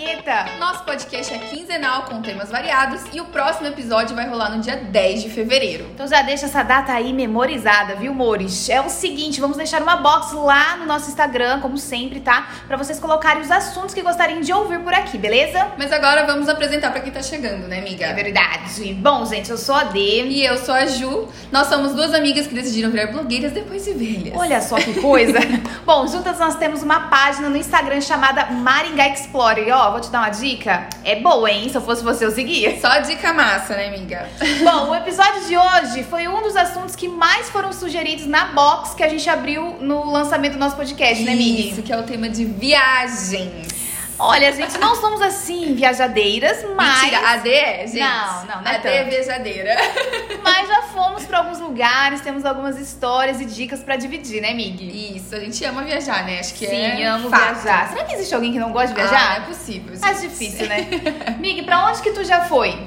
[0.00, 0.46] vinheta!
[0.58, 4.76] Nosso podcast é quinzenal com temas variados e o próximo episódio vai rolar no dia
[4.76, 5.86] 10 de fevereiro.
[5.92, 8.70] Então já deixa essa data aí memorizada, viu, Mores?
[8.70, 12.48] É o seguinte, vamos deixar uma box lá no nosso Instagram, como sempre, tá?
[12.66, 15.68] Pra vocês colocarem os assuntos que gostariam de ouvir por aqui, beleza?
[15.76, 18.06] Mas agora vamos apresentar pra quem tá chegando, né, amiga?
[18.06, 18.94] É verdade.
[18.94, 20.24] Bom, gente, eu sou a Dê.
[20.24, 21.28] E eu sou a Ju.
[21.52, 24.34] Nós somos duas amigas que decidiram virar blogueiras depois de velhas.
[24.34, 25.38] Olha só que coisa.
[25.84, 29.68] Bom, juntas nós temos uma página no Instagram chamada Maringá Explorer.
[29.68, 30.88] E ó, vou te dar uma dica.
[31.04, 31.68] É boa, hein?
[31.68, 32.80] Se eu fosse você, eu seguia.
[32.80, 34.28] Só dica massa, né, amiga?
[34.64, 38.94] Bom, o episódio de hoje foi um dos assuntos que mais foram sugeridos na box
[38.94, 41.60] que a gente abriu no lançamento do nosso podcast, né, amiga?
[41.60, 43.79] Isso, que é o tema de viagens.
[44.22, 47.00] Olha, gente, não somos assim viajadeiras, mas.
[47.02, 47.98] Mentira, a D é, gente.
[48.00, 49.74] Não, não, não é A D é viajadeira.
[50.44, 55.16] Mas já fomos pra alguns lugares, temos algumas histórias e dicas pra dividir, né, Mig?
[55.16, 56.38] Isso, a gente ama viajar, né?
[56.40, 57.60] Acho que Sim, é amo fato.
[57.60, 57.88] viajar.
[57.90, 59.36] Será que existe alguém que não gosta de Ah, viajar?
[59.36, 59.92] é possível.
[59.94, 60.00] gente.
[60.02, 60.86] Mais difícil, né?
[61.40, 62.78] Mig, pra onde que tu já foi?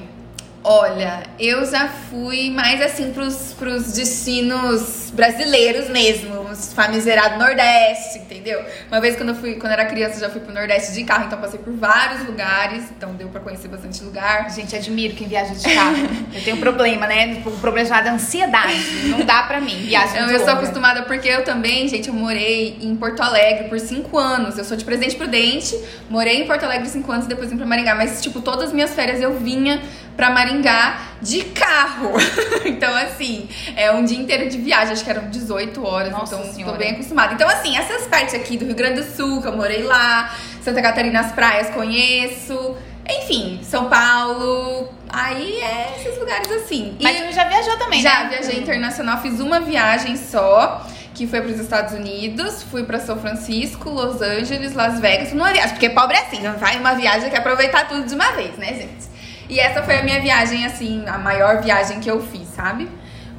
[0.63, 8.63] Olha, eu já fui mais assim pros, pros destinos brasileiros mesmo, os famigerados Nordeste, entendeu?
[8.89, 11.03] Uma vez quando eu fui, quando eu era criança, eu já fui pro Nordeste de
[11.03, 14.49] carro, então passei por vários lugares, então deu pra conhecer bastante lugar.
[14.51, 15.97] Gente, admiro quem viaja de carro.
[16.33, 17.41] Eu tenho um problema, né?
[17.45, 19.07] Um problema chamado ansiedade.
[19.07, 19.75] Não dá pra mim.
[19.83, 23.67] Viagem Eu, de eu sou acostumada porque eu também, gente, eu morei em Porto Alegre
[23.69, 24.57] por cinco anos.
[24.57, 25.77] Eu sou de Presidente Prudente,
[26.09, 27.95] morei em Porto Alegre cinco anos e depois vim pra Maringá.
[27.95, 29.81] Mas, tipo, todas as minhas férias eu vinha
[30.15, 32.11] pra Maringá de carro.
[32.65, 34.93] então, assim, é um dia inteiro de viagem.
[34.93, 36.73] Acho que eram 18 horas, Nossa então Senhora.
[36.73, 37.33] tô bem acostumada.
[37.33, 40.81] Então, assim, essas partes aqui do Rio Grande do Sul, que eu morei lá, Santa
[40.81, 42.75] Catarina, as praias, conheço.
[43.09, 44.89] Enfim, São Paulo.
[45.09, 46.95] Aí é esses lugares assim.
[46.99, 48.29] E- Mas tu já viajou também, já né?
[48.29, 53.19] viajei internacional, fiz uma viagem só, que foi para os Estados Unidos, fui para São
[53.19, 57.29] Francisco, Los Angeles, Las Vegas, numa viagem, porque pobre é assim, não vai uma viagem
[57.29, 59.12] quer aproveitar tudo de uma vez, né, gente?
[59.49, 62.89] E essa foi a minha viagem assim, a maior viagem que eu fiz, sabe?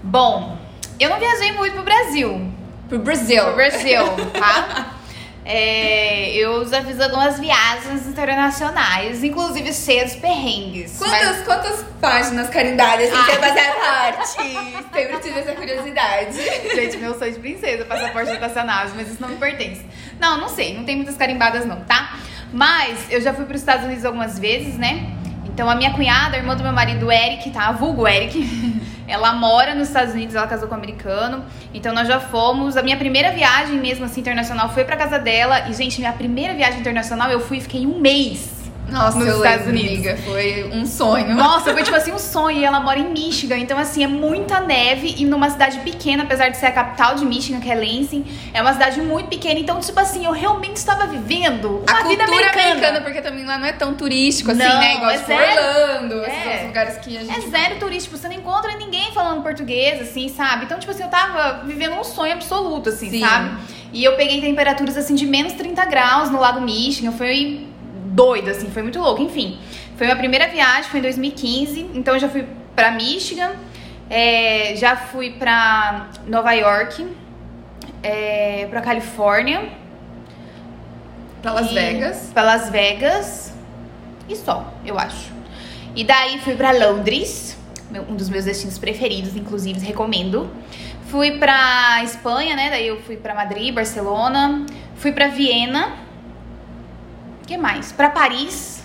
[0.03, 0.57] Bom,
[1.01, 2.53] eu não viajei muito pro Brasil.
[2.89, 3.43] Pro Brasil.
[3.45, 4.05] Pro Brasil,
[4.39, 4.87] tá?
[5.47, 10.99] É, eu já fiz algumas viagens internacionais, inclusive dos perrengues.
[10.99, 13.25] mas- Quantas, quantas páginas carindárias Ah.
[13.27, 14.29] tem fazer parte?
[14.91, 16.33] Sempre tive essa curiosidade.
[16.75, 19.85] Gente, meu sonho de princesa, passaporte internacional, mas isso não me pertence.
[20.19, 22.17] Não, não sei, não tem muitas carimbadas não, tá?
[22.51, 25.13] Mas eu já fui para os Estados Unidos algumas vezes, né?
[25.55, 27.71] Então a minha cunhada, a irmã do meu marido, Eric, tá?
[27.71, 28.75] Vulgo Eric.
[29.07, 31.45] Ela mora nos Estados Unidos, ela casou com um americano.
[31.73, 32.77] Então nós já fomos.
[32.77, 35.69] A minha primeira viagem mesmo assim internacional foi pra casa dela.
[35.69, 38.54] E gente, minha primeira viagem internacional eu fui e fiquei um mês.
[38.89, 40.07] Nossa, Nos eu Estados lembro, Unidos.
[40.07, 41.35] amiga, foi um sonho.
[41.35, 42.59] Nossa, foi tipo assim um sonho.
[42.59, 43.57] E ela mora em Michigan.
[43.59, 47.25] Então, assim, é muita neve e numa cidade pequena, apesar de ser a capital de
[47.25, 48.25] Michigan, que é Lansing.
[48.53, 49.59] É uma cidade muito pequena.
[49.59, 53.01] Então, tipo assim, eu realmente estava vivendo uma a vida cultura americana.
[53.01, 54.95] porque também lá não é tão turístico assim, Não, né?
[54.97, 55.43] Igual é tipo zero.
[55.63, 56.47] Orlando, esses É.
[56.49, 57.37] outros lugares que a gente.
[57.37, 60.67] É zero turístico, você não encontra ninguém falando português, assim, sabe?
[60.67, 63.21] Então, tipo assim, eu tava vivendo um sonho absoluto, assim, Sim.
[63.21, 63.51] sabe?
[63.93, 67.67] E eu peguei temperaturas, assim, de menos 30 graus no Lago Michigan, foi
[68.15, 69.21] doido, assim, foi muito louco.
[69.23, 69.59] Enfim,
[69.97, 73.53] foi minha primeira viagem, foi em 2015, então eu já fui pra Michigan,
[74.09, 77.07] é, já fui pra Nova York,
[78.03, 79.69] é, pra Califórnia.
[81.43, 82.31] Pra Las E- Vegas.
[82.33, 83.55] Pra Las Vegas.
[84.29, 85.33] E só, eu acho.
[85.95, 87.57] E daí fui pra Londres,
[88.09, 90.51] um dos meus destinos preferidos, inclusive, recomendo.
[91.09, 92.71] Fui pra Espanha, né?
[92.71, 94.65] Daí eu fui pra Madrid, Barcelona.
[94.97, 95.93] Fui pra Viena.
[97.45, 97.93] O que mais?
[97.93, 98.83] Pra Paris.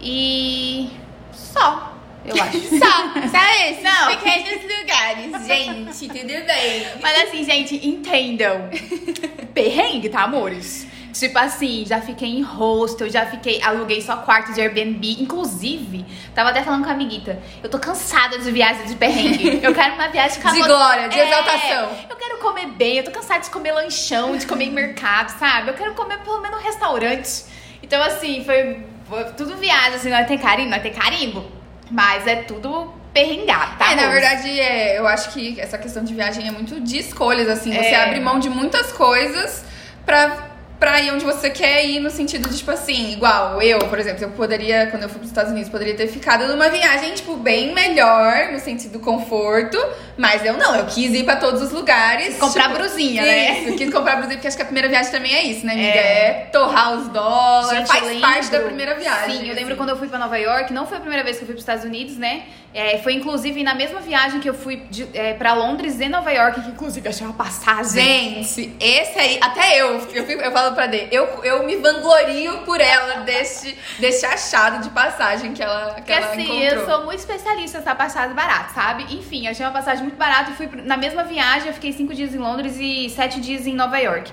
[0.00, 0.90] E.
[1.32, 2.58] só, eu acho.
[2.60, 4.08] Só, só esses Não.
[4.08, 6.86] pequenos lugares, gente, tudo bem.
[7.00, 8.68] Mas assim, gente, entendam.
[9.54, 10.88] Perrengue, tá, amores?
[11.18, 15.16] Tipo assim, já fiquei em hostel, já fiquei, aluguei só quarto de Airbnb.
[15.22, 16.04] Inclusive,
[16.34, 19.60] tava até falando com a amiguita, eu tô cansada de viagem de perrengue.
[19.62, 21.90] Eu quero uma viagem com a De glória, de É, exaltação.
[22.10, 25.70] Eu quero comer bem, eu tô cansada de comer lanchão, de comer em mercado, sabe?
[25.70, 27.44] Eu quero comer pelo menos um restaurante.
[27.82, 31.44] Então, assim, foi, foi tudo viagem, assim, não vai ter carimbo, não vai ter carimbo.
[31.90, 33.92] Mas é tudo perrengado, tá?
[33.92, 37.48] é, na verdade, é, eu acho que essa questão de viagem é muito de escolhas,
[37.48, 37.72] assim.
[37.72, 38.04] Você É.
[38.04, 39.64] abre mão de muitas coisas
[40.04, 40.50] pra,
[40.86, 44.22] pra ir onde você quer ir, no sentido de, tipo assim, igual eu, por exemplo,
[44.22, 47.74] eu poderia, quando eu fui pros Estados Unidos, poderia ter ficado numa viagem, tipo, bem
[47.74, 49.76] melhor, no sentido conforto,
[50.16, 52.36] mas eu não, eu quis ir pra todos os lugares.
[52.38, 53.62] Comprar tipo, brusinha, né?
[53.64, 55.88] Isso, quis comprar brusinha, porque acho que a primeira viagem também é isso, né, amiga?
[55.98, 56.16] É.
[56.26, 59.38] É, torrar os dólares, Gente, faz lembro- parte da primeira viagem.
[59.40, 59.74] Sim, eu lembro assim.
[59.76, 61.62] quando eu fui pra Nova York, não foi a primeira vez que eu fui pros
[61.62, 62.44] Estados Unidos, né?
[62.76, 66.30] É, foi inclusive na mesma viagem que eu fui de, é, para Londres e Nova
[66.30, 68.44] York, que inclusive achei uma passagem.
[68.44, 72.78] Gente, esse aí, até eu, eu, eu falo pra D, eu, eu me vanglorio por
[72.78, 76.82] ela desse, desse achado de passagem que ela, que Porque ela assim, encontrou.
[76.82, 79.06] eu sou muito especialista nessa passagem barata, sabe?
[79.08, 82.34] Enfim, achei uma passagem muito barata e fui na mesma viagem, eu fiquei cinco dias
[82.34, 84.30] em Londres e sete dias em Nova York.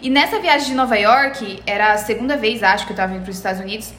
[0.00, 3.22] E nessa viagem de Nova York, era a segunda vez, acho, que eu tava indo
[3.22, 3.92] pros Estados Unidos.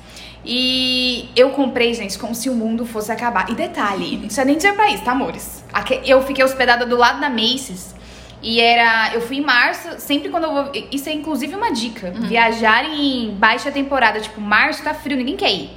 [0.46, 3.50] E eu comprei, gente, como se o mundo fosse acabar.
[3.50, 5.64] E detalhe, não precisa nem dizer pra isso, tá, amores?
[6.06, 7.94] Eu fiquei hospedada do lado da Macy's.
[8.42, 9.14] E era.
[9.14, 10.72] Eu fui em março, sempre quando eu vou.
[10.92, 12.12] Isso é inclusive uma dica.
[12.12, 15.70] Viajar em baixa temporada, tipo, março tá frio, ninguém quer ir.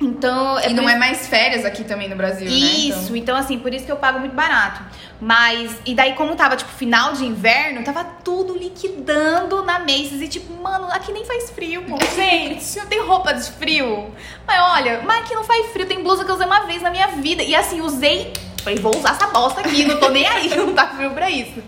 [0.00, 0.58] Então.
[0.58, 2.54] E por não isso- é mais férias aqui também no Brasil, né?
[2.56, 3.36] isso, então.
[3.36, 4.82] assim, por isso que eu pago muito barato.
[5.20, 10.20] Mas, e daí como tava, tipo, final de inverno, tava tudo liquidando na Macy's.
[10.20, 11.96] E tipo, mano, aqui nem faz frio, pô.
[12.14, 14.12] Gente, eu tenho roupa de frio.
[14.46, 16.90] Mas olha, mas aqui não faz frio, tem blusa que eu usei uma vez na
[16.90, 17.42] minha vida.
[17.42, 18.32] E assim, usei,
[18.62, 21.62] falei, vou usar essa bosta aqui, não tô nem aí, não tá frio pra isso.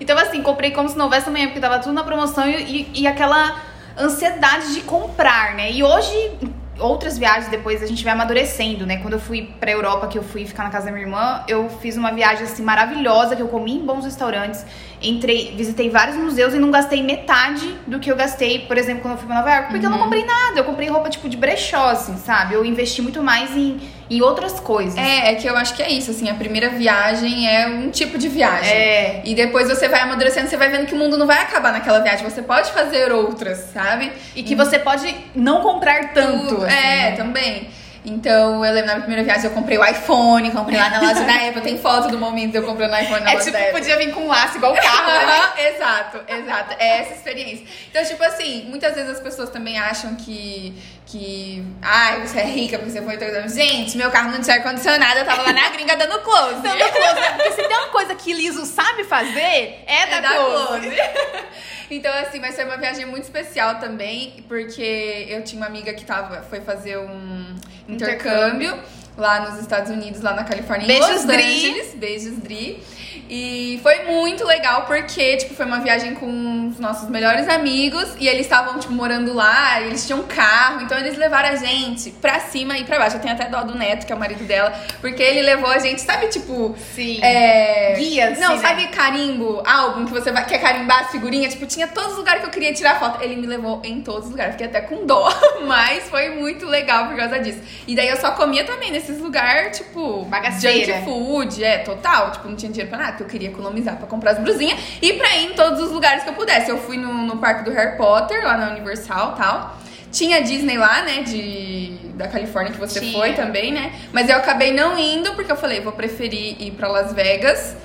[0.00, 3.02] Então assim, comprei como se não houvesse amanhã, porque tava tudo na promoção e, e,
[3.02, 3.60] e aquela
[3.98, 5.72] ansiedade de comprar, né?
[5.72, 6.38] E hoje,
[6.78, 8.98] outras viagens depois a gente vai amadurecendo, né?
[8.98, 11.68] Quando eu fui pra Europa, que eu fui ficar na casa da minha irmã, eu
[11.68, 14.64] fiz uma viagem assim maravilhosa, que eu comi em bons restaurantes,
[15.02, 19.14] entrei, visitei vários museus e não gastei metade do que eu gastei, por exemplo, quando
[19.14, 21.36] eu fui pra Nova York, porque eu não comprei nada, eu comprei roupa tipo de
[21.36, 22.54] brechó, assim, sabe?
[22.54, 23.80] Eu investi muito mais em,
[24.10, 24.96] em outras coisas.
[24.96, 28.18] É, é que eu acho que é isso, assim, a primeira viagem é um tipo
[28.18, 28.72] de viagem.
[28.72, 29.22] É.
[29.24, 32.00] E depois você vai amadurecendo, você vai vendo que o mundo não vai acabar naquela
[32.00, 34.10] viagem, você pode fazer outras, sabe?
[34.34, 36.48] E que você pode não comprar tanto.
[36.48, 36.64] Tudo.
[36.64, 37.16] assim, é, né?
[37.16, 37.68] também.
[38.04, 41.24] Então, eu lembro na minha primeira viagem eu comprei o iPhone, comprei lá na loja
[41.24, 43.52] da Apple, tem foto do momento de eu comprando o iPhone na É loja tipo,
[43.56, 43.72] da Apple.
[43.72, 45.48] podia vir com um laço igual o carro, né?
[45.68, 46.76] Exato, exato.
[46.78, 47.66] É essa experiência.
[47.90, 50.74] Então, tipo assim, muitas vezes as pessoas também acham que.
[51.06, 53.18] que ai, você é rica porque você foi.
[53.48, 56.62] Gente, meu carro não tinha ar-condicionado, eu tava lá na gringa dando close.
[56.62, 57.32] Dando close, né?
[57.36, 60.88] Porque se tem uma coisa que Liso sabe fazer, é, da, É da close.
[60.88, 60.96] Close.
[61.90, 66.04] Então, assim, mas foi uma viagem muito especial também, porque eu tinha uma amiga que
[66.04, 67.56] tava, foi fazer um
[67.88, 68.78] intercâmbio,
[69.16, 71.42] lá nos Estados Unidos, lá na Califórnia, em Beijos, Los Dri.
[71.42, 71.94] Angeles.
[71.94, 72.82] Beijos, Dri.
[73.28, 78.26] E foi muito legal porque, tipo, foi uma viagem com os nossos melhores amigos e
[78.28, 82.78] eles estavam, tipo, morando lá, eles tinham carro, então eles levaram a gente pra cima
[82.78, 83.16] e pra baixo.
[83.16, 85.78] Eu tenho até dó do Neto, que é o marido dela, porque ele levou a
[85.78, 87.18] gente, sabe, tipo, Sim.
[87.22, 87.94] é...
[87.98, 88.62] Guia, assim, Não, né?
[88.62, 91.52] sabe carimbo, álbum que você vai, quer carimbar as figurinhas?
[91.52, 93.22] Tipo, tinha todos os lugares que eu queria tirar foto.
[93.22, 94.52] Ele me levou em todos os lugares.
[94.52, 95.28] Fiquei até com dó.
[95.66, 97.60] Mas foi muito legal por causa disso.
[97.86, 100.94] E daí eu só comia também nesses lugares, tipo, Bagaceira.
[100.94, 102.32] junk food, é, total.
[102.32, 105.14] Tipo, não tinha dinheiro pra nada, porque eu queria economizar pra comprar as blusinhas e
[105.14, 106.70] pra ir em todos os lugares que eu pudesse.
[106.70, 109.78] Eu fui no, no parque do Harry Potter, lá na Universal e tal.
[110.10, 113.12] Tinha Disney lá, né, de, da Califórnia que você Tinha.
[113.12, 113.92] foi também, né?
[114.12, 117.76] Mas eu acabei não indo porque eu falei, vou preferir ir pra Las Vegas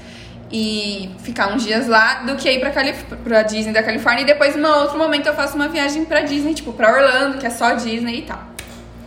[0.49, 4.25] e ficar uns dias lá do que ir pra, Calif pra Disney da Califórnia e
[4.25, 7.45] depois, em um outro momento, eu faço uma viagem pra Disney, tipo, pra Orlando, que
[7.45, 8.52] é só Disney e tal.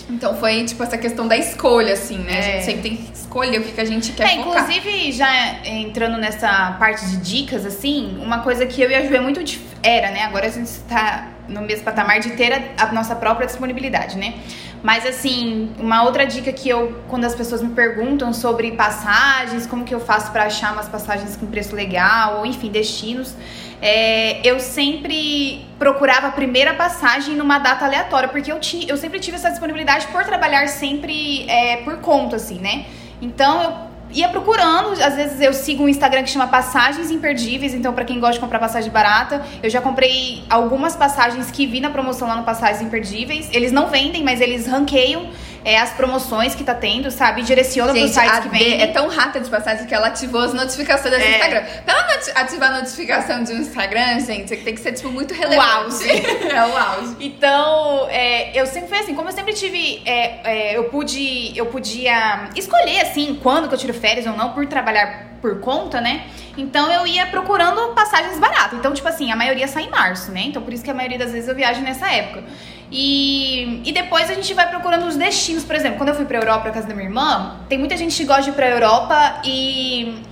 [0.09, 2.33] Então foi, tipo, essa questão da escolha, assim, né?
[2.33, 2.43] A É.
[2.43, 4.63] gente sempre tem que escolher o que, que a gente quer É, focar.
[4.63, 5.29] inclusive, já
[5.65, 9.43] entrando nessa parte de dicas, assim, uma coisa que eu e a Ju é muito
[9.43, 10.23] dif- era, né?
[10.23, 14.35] Agora a gente está no mesmo patamar de ter a, a nossa própria disponibilidade, né?
[14.83, 19.85] Mas assim, uma outra dica que eu, quando as pessoas me perguntam sobre passagens, como
[19.85, 23.35] que eu faço pra achar umas passagens com preço legal, ou enfim, destinos,
[23.81, 28.59] é, eu sempre procurava a primeira passagem numa data aleatória, porque eu,
[28.89, 32.87] eu sempre tive essa disponibilidade por trabalhar sempre é, por conta, assim, né?
[33.21, 37.93] Então eu ia procurando, às vezes eu sigo um Instagram que chama Passagens Imperdíveis, então
[37.93, 41.91] pra quem gosta de comprar passagem barata, eu já comprei algumas passagens que vi na
[41.91, 43.49] promoção lá no Passagens Imperdíveis.
[43.53, 45.29] Eles não vendem, mas eles ranqueiam
[45.67, 47.41] é, as promoções que tá tendo, sabe?
[47.41, 48.81] E direcionam pros Gente, sites que vendem.
[48.81, 51.31] é tão rata de passagem que ela ativou as notificações desse É.
[51.33, 51.63] Instagram.
[51.85, 55.65] Pra ela ativar a notificação de um Instagram, gente, tem que ser, tipo, muito relevante.
[55.75, 56.09] auge.
[56.55, 57.17] é o auge.
[57.19, 61.67] Então, é, eu sempre fui assim, como eu sempre tive, é, é, eu pude, eu
[61.67, 66.27] podia escolher assim quando que eu tiro férias ou não por trabalhar por conta, né?
[66.57, 68.79] Então eu ia procurando passagens baratas.
[68.79, 70.43] Então, tipo assim, a maioria sai em março, né?
[70.47, 72.45] Então por isso que a maioria das vezes eu viajo nessa época.
[72.91, 76.39] E, e depois a gente vai procurando os destinos, por exemplo, quando eu fui pra
[76.39, 79.41] Europa pra casa da minha irmã, tem muita gente que gosta de ir pra Europa
[79.45, 80.23] e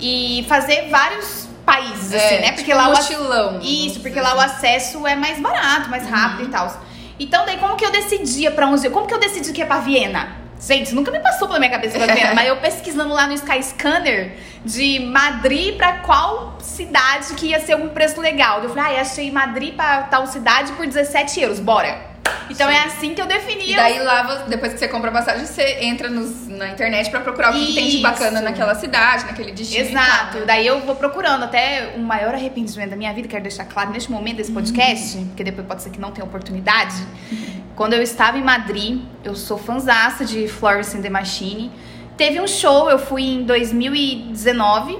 [0.00, 2.52] e fazer vários países, assim, É, né?
[2.52, 4.54] Porque tipo lá o mochilão, vamos Isso, porque dizer lá o assim.
[4.56, 6.82] acesso é mais barato, mais rápido e tal.
[7.18, 8.92] Então, daí, como que eu decidia pra onde eu...
[8.92, 10.28] Como que eu decidi que ia pra Viena?
[10.60, 14.36] Gente, nunca me passou pela minha cabeça pra Viena, mas eu pesquisando lá no Skyscanner
[14.64, 18.62] de Madrid pra qual cidade que ia ser algum preço legal.
[18.62, 22.08] Eu falei, ah, achei Madrid pra tal cidade por 17 euros, bora.
[22.50, 23.72] Então é assim que eu defini.
[23.72, 27.20] E daí lá, depois que você compra a passagem, você entra nos- na internet pra
[27.20, 29.86] procurar o que, que tem de bacana naquela cidade, naquele destino.
[29.88, 30.38] Exato.
[30.38, 30.44] né?
[30.46, 34.10] Daí eu vou procurando até o maior arrependimento da minha vida, quero deixar claro neste
[34.10, 35.26] momento desse podcast, Uhum.
[35.28, 36.94] porque depois pode ser que não tenha oportunidade.
[37.78, 41.70] Quando eu estava em Madrid, eu sou fanzaça de Florence and the Machine.
[42.16, 44.98] Teve um show, eu fui em 2019.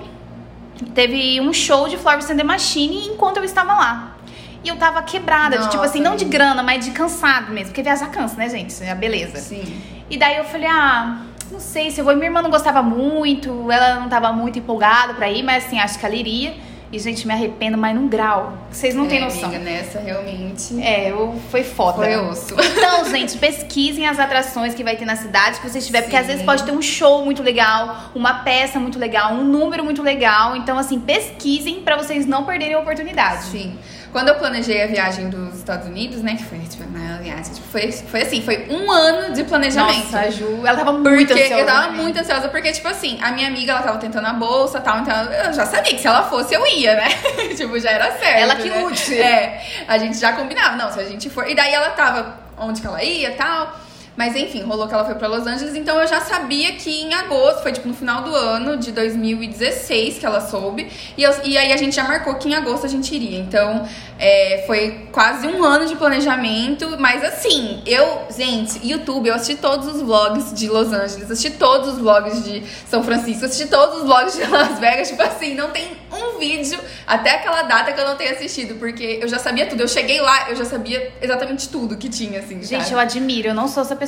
[0.94, 4.16] Teve um show de Florence and the Machine enquanto eu estava lá.
[4.62, 7.70] E eu tava quebrada, de, tipo Nossa, assim, não de grana, mas de cansado mesmo.
[7.70, 8.80] Porque viajar cansa, né, gente?
[8.80, 9.38] É a beleza.
[9.38, 9.82] Sim.
[10.08, 12.14] E daí eu falei, ah, não sei se eu vou.
[12.14, 15.98] Minha irmã não gostava muito, ela não tava muito empolgada pra ir, mas assim, acho
[15.98, 16.54] que ela iria.
[16.90, 18.56] E, gente, me arrependo, mas num grau.
[18.70, 19.44] Vocês não têm É, noção.
[19.50, 20.80] Amiga, nessa realmente.
[20.82, 21.98] É, eu, foi foda.
[21.98, 22.54] Foi osso.
[22.58, 26.22] Então, gente, pesquisem as atrações que vai ter na cidade que vocês tiver, porque às
[26.22, 26.28] Sim.
[26.32, 30.56] vezes pode ter um show muito legal, uma peça muito legal, um número muito legal.
[30.56, 33.44] Então, assim, pesquisem pra vocês não perderem a oportunidade.
[33.44, 33.78] Sim.
[34.10, 36.34] Quando eu planejei a viagem dos Estados Unidos, né?
[36.34, 37.52] Que foi tipo, a maior viagem.
[37.52, 40.04] Tipo, foi, foi assim, foi um ano de planejamento.
[40.04, 41.54] Nossa, a Ju, ela tava Porque muito ansiosa.
[41.54, 44.78] eu tava muito ansiosa, porque, tipo assim, a minha amiga, ela tava tentando a bolsa
[44.78, 47.08] e tal, então eu já sabia que se ela fosse, eu ia, né?
[47.56, 48.38] tipo, já era certo.
[48.38, 48.80] Ela que né?
[48.80, 49.20] lute.
[49.20, 51.48] É, a gente já combinava, não, se a gente for.
[51.48, 53.87] E daí ela tava onde que ela ia e tal.
[54.18, 57.14] Mas enfim, rolou que ela foi pra Los Angeles, então eu já sabia que em
[57.14, 60.90] agosto, foi tipo no final do ano de 2016 que ela soube.
[61.16, 63.38] E, eu- e aí a gente já marcou que em agosto a gente iria.
[63.38, 63.86] Então
[64.18, 66.96] é, foi quase um ano de planejamento.
[66.98, 71.90] Mas assim, eu, gente, YouTube, eu assisti todos os vlogs de Los Angeles, assisti todos
[71.94, 75.08] os vlogs de São Francisco, assisti todos os vlogs de Las Vegas.
[75.10, 79.20] Tipo assim, não tem um vídeo até aquela data que eu não tenha assistido, porque
[79.22, 79.80] eu já sabia tudo.
[79.82, 82.60] Eu cheguei lá, eu já sabia exatamente tudo que tinha, assim.
[82.62, 82.92] Gente, sabe?
[82.94, 84.07] eu admiro, eu não sou essa pessoa.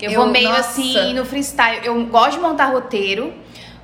[0.00, 0.60] Eu, Eu- vou meio nossa.
[0.60, 1.80] assim no freestyle.
[1.84, 3.32] Eu gosto de montar roteiro,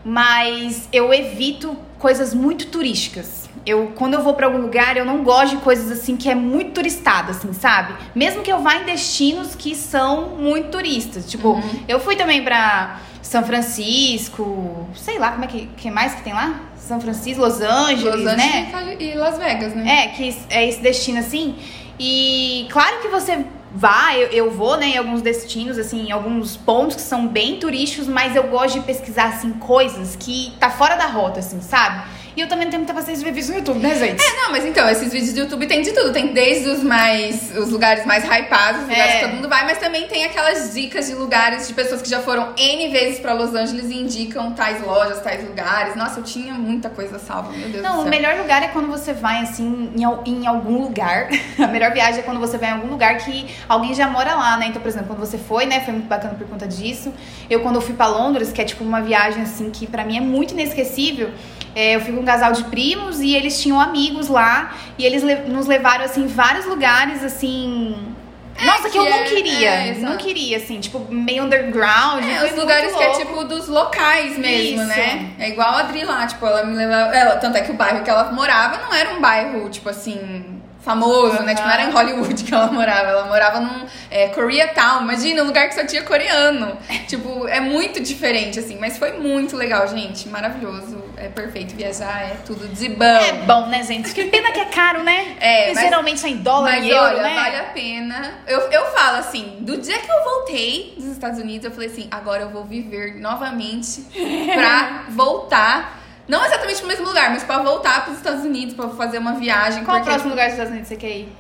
[0.05, 3.47] mas eu evito coisas muito turísticas.
[3.65, 6.35] Eu, quando eu vou pra algum lugar, eu não gosto de coisas assim que é
[6.37, 7.95] muito turistada, assim, sabe?
[8.15, 11.29] Mesmo que eu vá em destinos que são muito turistas.
[11.29, 11.81] Tipo, Uhum.
[11.89, 16.33] eu fui também pra São Francisco, sei lá como é que, que mais que tem
[16.33, 16.61] lá?
[16.77, 18.67] São Francisco, Los Angeles, Los Angeles né?
[18.69, 20.05] e Cali- e Las Vegas, né?
[20.05, 21.57] É, que é esse destino assim.
[21.99, 23.45] E claro que você
[23.77, 27.59] vai, eu, eu vou, né, em alguns destinos, assim, em alguns pontos que são bem
[27.59, 32.09] turísticos, mas eu gosto de pesquisar, assim, coisas que tá fora da rota, assim, sabe?
[32.37, 34.23] E eu também tenho muita paciência de ver vídeos no YouTube, né, gente?
[34.23, 36.13] É, não, mas então, esses vídeos do YouTube tem de tudo.
[36.13, 37.51] Tem desde os mais.
[37.57, 39.19] os lugares mais hypados, os lugares É.
[39.21, 42.21] que todo mundo vai, mas também tem aquelas dicas de lugares de pessoas que já
[42.21, 45.97] foram N vezes pra Los Angeles e indicam tais lojas, tais lugares.
[45.97, 49.15] Nossa, eu tinha muita coisa salva, meu Deus Não, o melhor lugar é quando você
[49.15, 50.03] vai, assim, em,
[50.43, 51.29] em algum lugar.
[51.59, 54.59] A melhor viagem é quando você vai em algum lugar que alguém já mora lá,
[54.59, 54.67] né?
[54.67, 55.81] Então, por exemplo, quando você foi, né?
[55.81, 57.15] Foi muito bacana por conta disso.
[57.49, 60.19] Eu, quando eu fui pra Londres, que é tipo uma viagem, assim, que pra mim
[60.19, 61.31] é muito inesquecível.
[61.77, 64.75] É, eu fui com um casal de primos e eles tinham amigos lá.
[64.99, 67.95] E eles le- nos levaram, assim, vários lugares, assim...
[68.65, 69.69] Nossa, que, que eu não é- queria.
[69.71, 72.25] é, não queria, assim, tipo, meio underground.
[72.25, 74.87] É, os lugares que é tipo dos locais mesmo, Isso.
[74.89, 75.33] né?
[75.39, 77.15] É igual a Adri lá, tipo, ela me levava.
[77.15, 80.59] Ela, tanto é que o bairro que ela morava não era um bairro, tipo assim,
[80.81, 81.55] famoso, né?
[81.55, 83.09] Tipo, não era em Hollywood que ela morava.
[83.11, 85.03] Ela morava num é, Koreatown.
[85.03, 86.79] Imagina, um lugar que só tinha coreano.
[87.07, 88.79] tipo, é muito diferente, assim.
[88.81, 90.31] Mas foi muito legal, gente.
[90.31, 90.97] Maravilhoso.
[91.19, 93.05] É perfeito viajar, é tudo de bom.
[93.05, 94.13] É bom, né, gente?
[94.13, 95.37] Que pena que é caro, né?
[95.41, 97.35] É, mas- geralmente é em dólar Mas e euro, olha, né?
[97.35, 98.35] vale a pena.
[98.47, 102.07] Eu, eu falo assim, do dia que eu voltei dos Estados Unidos, eu falei assim,
[102.11, 104.03] agora eu vou viver novamente
[104.55, 106.01] pra voltar.
[106.29, 109.85] Não exatamente pro mesmo lugar, mas pra voltar pros Estados Unidos, pra fazer uma viagem.
[109.85, 111.33] Qual o porque, próximo lugar dos Estados Unidos que você quer ir?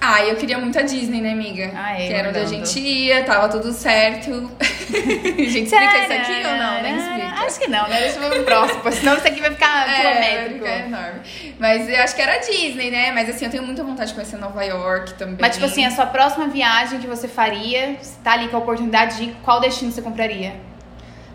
[0.00, 1.72] Ah, eu queria muito a Disney, né, amiga?
[1.74, 4.30] Ah, é, que era onde a gente ia, tava tudo certo.
[4.60, 6.82] a gente explica isso aqui ou não?
[6.82, 7.28] Nem explica.
[7.44, 8.00] Acho que não, né?
[8.00, 10.64] Deixa eu ver pro próximo, senão isso aqui vai ficar É, vai quilométrico.
[10.64, 11.20] ficar enorme.
[11.58, 13.10] Mas eu acho que era a Disney, né?
[13.12, 15.36] Mas assim, eu tenho muita vontade de conhecer Nova York também.
[15.40, 18.60] Mas, tipo assim, a sua próxima viagem que você faria, você tá ali com a
[18.60, 20.54] oportunidade de ir, qual destino você compraria?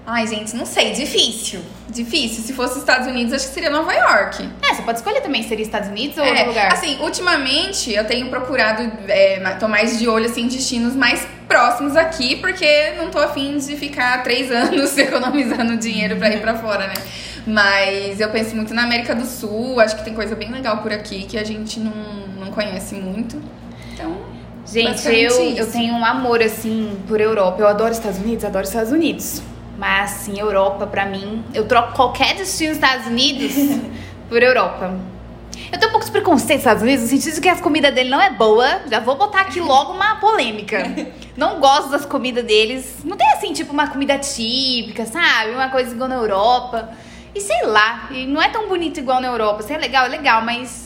[0.06, 1.62] Ai, gente, não sei, difícil.
[1.90, 2.44] Difícil.
[2.44, 4.50] Se fosse Estados Unidos, acho que seria Nova York.
[4.62, 6.74] É, você pode escolher também, seria Estados Unidos ou É, outro lugar?
[6.74, 12.36] Assim, ultimamente eu tenho procurado, é, tô mais de olho assim, destinos mais próximos aqui,
[12.38, 16.96] porque não tô afim de ficar três anos economizando dinheiro pra ir pra fora, né?
[17.48, 20.92] Mas eu penso muito na América do Sul, acho que tem coisa bem legal por
[20.92, 21.94] aqui que a gente não,
[22.40, 23.42] não conhece muito.
[23.94, 24.18] Então,
[24.66, 25.42] Gente, eu, isso.
[25.42, 27.62] eu tenho um amor, assim, por Europa.
[27.62, 29.42] Eu adoro Estados Unidos, adoro Estados Unidos.
[29.84, 33.52] Mas, assim, Europa, pra mim, eu troco qualquer destino dos Estados Unidos
[34.30, 34.98] por Europa.
[35.70, 37.94] Eu tenho um pouco de preconceito nos Estados Unidos, no sentido de que as comidas
[37.94, 38.80] dele não é boa.
[38.90, 40.90] Já vou botar aqui logo uma polêmica.
[41.36, 43.00] Não gosto das comidas deles.
[43.04, 45.52] Não tem, assim, tipo, uma comida típica, sabe?
[45.52, 46.90] Uma coisa igual na Europa.
[47.36, 49.60] E sei lá, e não é tão bonito igual na Europa.
[49.66, 50.83] Assim, é legal, é legal, mas...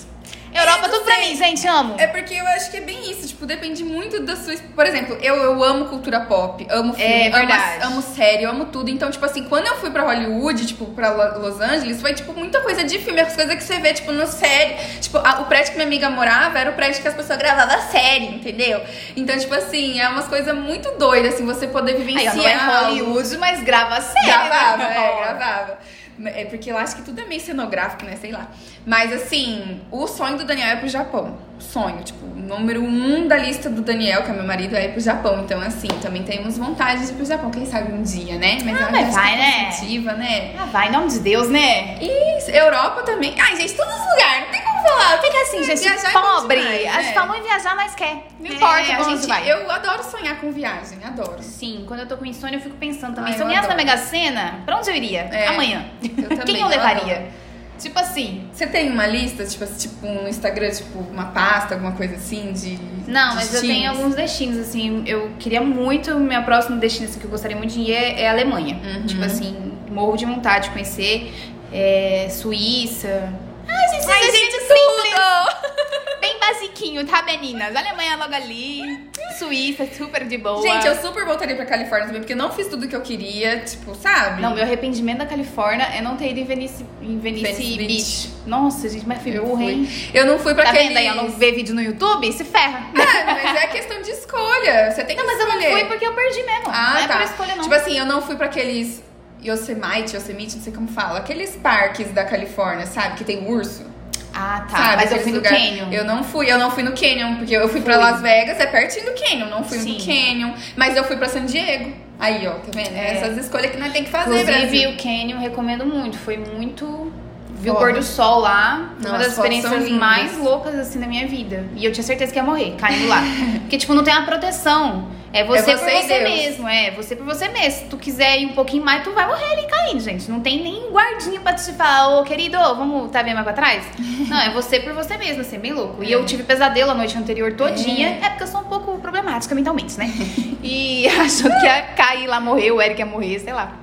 [0.60, 1.30] Europa, tudo pra sei.
[1.30, 1.96] mim, gente, amo.
[1.98, 4.56] É porque eu acho que é bem isso, tipo, depende muito da sua.
[4.76, 7.84] Por exemplo, eu, eu amo cultura pop, amo filme, É amo, verdade.
[7.84, 8.90] amo série, eu amo tudo.
[8.90, 12.34] Então, tipo assim, quando eu fui pra Hollywood, tipo, pra Lo- Los Angeles, foi, tipo,
[12.34, 14.76] muita coisa de filme, as coisas que você vê, tipo, no série.
[15.02, 17.76] Tipo, a- o prédio que minha amiga morava era o prédio que as pessoas gravavam
[17.76, 18.82] a série, entendeu?
[19.16, 22.36] Então, tipo assim, é umas coisas muito doidas, assim, você poder Aí, vivenciar.
[22.36, 22.84] ó, não é.
[22.86, 24.26] Hollywood, mas grava série.
[24.26, 24.96] Gravava, né?
[24.98, 25.80] é, gravava.
[26.26, 28.16] É porque eu acho que tudo é meio cenográfico, né?
[28.20, 28.48] Sei lá.
[28.86, 31.38] Mas assim, o sonho do Daniel é pro Japão.
[31.60, 34.92] Sonho, tipo, o número um da lista do Daniel, que é meu marido, é ir
[34.92, 35.42] pro Japão.
[35.44, 37.50] Então, assim, também temos vontade de ir pro Japão.
[37.52, 38.58] Quem sabe um dia, né?
[38.64, 39.66] Mas Ah, mas acho vai, é né?
[39.66, 40.54] positiva, né?
[40.58, 41.98] Ah, vai, em nome de Deus, né?
[42.02, 43.36] Isso, Europa também.
[43.40, 44.62] Ai, gente, todos os lugares, não tem
[44.98, 45.18] falar.
[45.18, 47.14] Porque assim, gente, Viajar é pobre, demais, a gente né?
[47.14, 48.28] falou em viajar, nós quer.
[48.40, 49.52] Não É, importa a pra onde gente, vai.
[49.52, 51.42] Eu adoro sonhar com viagem, adoro.
[51.42, 53.34] Sim, quando eu tô com insônia, eu fico pensando também.
[53.34, 53.76] Se eu ganhasse na.
[53.76, 55.22] Mega Sena, pra onde eu iria?
[55.32, 55.86] É, Amanhã.
[56.04, 57.16] eu também, Quem eu levaria?
[57.18, 57.48] adoro.
[57.80, 58.50] Tipo assim.
[58.52, 62.76] Você tem uma lista, tipo, tipo no Instagram, tipo, uma pasta, alguma coisa assim de.
[63.08, 63.98] Não, de mas eu tenho destinos?
[64.00, 65.04] alguns destinos, assim.
[65.06, 66.16] Eu queria muito.
[66.20, 68.82] Meu próximo destino assim, que eu gostaria muito de ir é, é a Alemanha.
[68.84, 69.06] Uhum.
[69.06, 71.32] Tipo assim, morro de vontade de conhecer.
[71.72, 73.32] É, Suíça.
[73.68, 76.18] Ai, gente, Ai, gente, gente, tudo!
[76.22, 77.76] Bem basiquinho, tá, meninas?
[77.76, 79.08] Alemanha logo ali.
[79.38, 80.62] Suíça, super de boa.
[80.62, 83.60] Gente, eu super voltaria pra Califórnia também, porque eu não fiz tudo que eu queria,
[83.60, 84.42] tipo, sabe?
[84.42, 87.88] Não, meu arrependimento da Califórnia é não ter ido em Venice, em Venice, Venice Beach.
[87.88, 88.30] Beach.
[88.48, 89.88] Nossa, gente, mas fui eu burra, hein?
[90.14, 90.88] Eu não fui pra Tá aqueles...
[90.88, 91.08] vendo aí?
[91.08, 92.32] Eu não ver vídeo no YouTube?
[92.34, 92.88] Se ferra.
[92.96, 94.92] Ah, mas é questão de escolha.
[94.92, 95.72] Você tem Não, que mas eu não escolher.
[95.80, 96.66] fui porque eu perdi mesmo.
[96.70, 97.18] Ah, não é tá.
[97.18, 97.64] por escolha, não.
[97.64, 99.04] Tipo assim, eu não fui pra aqueles
[99.44, 101.20] Yosemite, Yosemite, não sei como fala.
[101.20, 103.16] Aqueles parques da Califórnia, sabe?
[103.18, 103.86] Que tem urso.
[104.34, 104.78] ah, tá.
[104.78, 105.92] Sabe, mas eu fui no lugar- Canyon.
[105.92, 108.04] Eu não fui, eu não fui no Canyon, porque eu fui pra Fui.
[108.04, 109.94] Las Vegas, é pertinho do Canyon, não fui Sim.
[109.94, 111.92] no Canyon, mas eu fui pra San Diego.
[112.20, 112.96] Aí, ó, tá vendo?
[112.96, 113.14] É.
[113.14, 114.90] Essas escolhas que nós tem que fazer, Inclusive, Brasil.
[114.92, 116.18] o Canyon recomendo muito.
[116.18, 117.12] Foi muito.
[117.60, 118.90] Vi o pôr do sol lá.
[119.02, 121.66] Não, uma as das experiências mais loucas assim da minha vida.
[121.76, 123.22] E eu tinha certeza que ia morrer, caindo lá.
[123.62, 125.08] Porque, tipo, não tem uma proteção.
[125.34, 126.30] É você, É você por você Deus.
[126.32, 126.68] mesmo.
[126.70, 127.72] É, você por você mesmo.
[127.80, 130.30] Se tu quiser ir um pouquinho mais, tu vai morrer ali caindo, gente.
[130.32, 133.84] Não tem nem guardinha pra te falar, ô querido, vamos tá bem mais pra trás?
[134.30, 136.02] Não, é você por você mesmo, assim, bem louco.
[136.04, 136.16] E É.
[136.16, 138.20] eu tive pesadelo a noite anterior todinha.
[138.24, 140.10] É, porque eu sou um pouco problemática mentalmente, né?
[140.64, 143.74] E achando que ia cair lá, morrer, o Eric ia morrer, sei lá.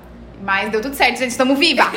[0.43, 1.89] Mas deu tudo certo, gente, estamos viva.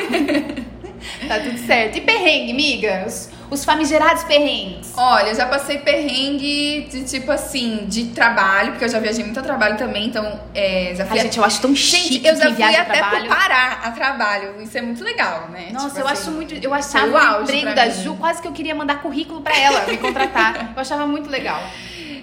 [1.27, 1.97] Tá tudo certo.
[1.97, 3.05] E perrengue, miga?
[3.07, 4.91] Os, os famigerados perrengues.
[4.95, 9.39] Olha, eu já passei perrengue de tipo assim, de trabalho, porque eu já viajei muito
[9.39, 11.13] a trabalho também, então é, já fui.
[11.17, 13.25] Ai, a- gente, eu acho tão chique Gente, eu já fui até trabalho.
[13.27, 14.61] pro Pará a trabalho.
[14.61, 15.69] Isso é muito legal, né?
[15.71, 16.53] Nossa, Tipo eu assim, acho muito.
[16.53, 17.91] Eu achava foi o emprego da mim.
[18.03, 20.71] Ju, quase que eu queria mandar currículo pra ela, me contratar.
[20.75, 21.61] Eu achava muito legal.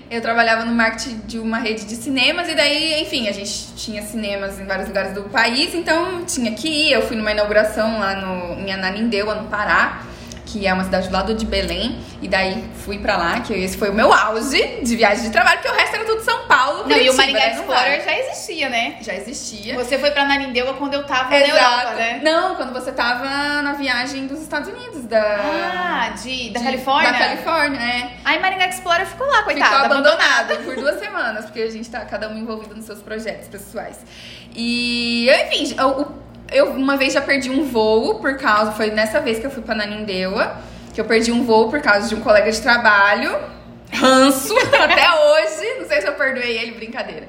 [0.08, 4.02] Eu trabalhava no marketing de uma rede de cinemas e daí, enfim, a gente tinha
[4.02, 6.92] cinemas em vários lugares do país, então tinha que ir.
[6.92, 10.04] Eu fui numa inauguração lá no, em Ananindeua, no Pará,
[10.46, 13.76] que é uma cidade do lado de Belém, e daí fui pra lá, que esse
[13.76, 16.88] foi o meu auge de viagem de trabalho, porque o resto era tudo São Paulo,
[16.88, 17.52] Não, e o Curitiba, Maringá né?
[17.54, 18.96] Explorer já existia, né?
[19.00, 19.74] já existia.
[19.74, 21.58] Você foi pra Narindeua quando eu tava na Exato.
[21.58, 22.20] Europa, né?
[22.22, 25.20] Não, quando você tava na viagem dos Estados Unidos, da...
[25.20, 27.12] Ah, de, da de- Califórnia?
[27.12, 28.10] Da Califórnia, é.
[28.24, 29.66] Aí Maringá Explorer ficou lá, coitada.
[29.82, 30.56] Ficou abandonada.
[30.58, 33.98] por duas semanas, porque a gente tá cada um envolvido nos seus projetos pessoais.
[34.54, 36.12] E, enfim, eu,
[36.52, 38.72] eu uma vez já perdi um voo por causa.
[38.72, 40.56] Foi nessa vez que eu fui pra Nanindeua,
[40.94, 43.56] que eu perdi um voo por causa de um colega de trabalho.
[43.92, 45.78] Ranço, até hoje.
[45.78, 47.28] Não sei se eu perdoei ele, brincadeira.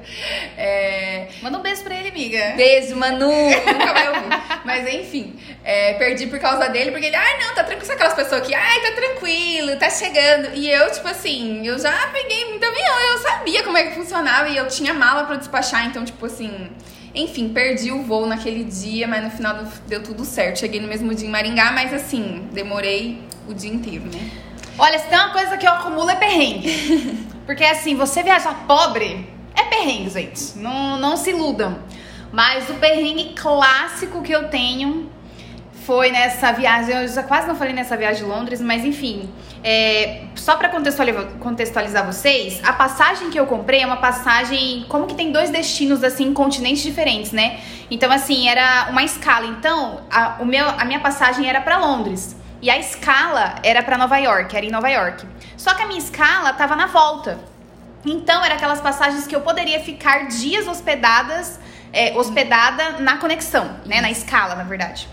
[0.56, 2.54] É, Manda um beijo pra ele, amiga.
[2.56, 3.30] Beijo, Manu.
[3.30, 4.42] Nunca vai ouvir.
[4.64, 7.86] Mas enfim, é, perdi por causa dele, porque ele, ai, não, tá tranquilo.
[7.86, 10.50] Sabe aquelas pessoas que, ai, tá tranquilo, tá chegando.
[10.54, 14.48] E eu, tipo assim, eu já peguei muito avião, eu sabia como é que funcionava
[14.48, 16.70] e eu tinha mala pra despachar, então, tipo assim.
[17.14, 20.60] Enfim, perdi o voo naquele dia, mas no final deu tudo certo.
[20.60, 24.30] Cheguei no mesmo dia em Maringá, mas assim, demorei o dia inteiro, né?
[24.78, 27.26] Olha, se tem uma coisa que eu acumulo é perrengue.
[27.44, 30.58] Porque assim, você viajar pobre é perrengue, gente.
[30.58, 31.78] Não, não se iludam.
[32.30, 35.07] Mas o perrengue clássico que eu tenho
[35.88, 36.94] foi nessa viagem.
[36.94, 39.32] Eu já quase não falei nessa viagem de Londres, mas enfim.
[39.64, 44.84] é, só pra contextualizar, vocês, a passagem que eu comprei é uma passagem.
[44.86, 47.58] Como que tem dois destinos, assim, continentes diferentes, né?
[47.90, 49.46] Então, assim, era uma escala.
[49.46, 52.36] Então, a, o meu, a minha passagem era pra Londres.
[52.60, 55.26] E a escala era pra Nova York, era em Nova York.
[55.56, 57.38] Só que a minha escala tava na volta.
[58.04, 61.58] Então, era aquelas passagens que eu poderia ficar dias hospedadas,
[61.94, 64.02] é, hospedada na conexão, né?
[64.02, 65.08] Na escala, na verdade.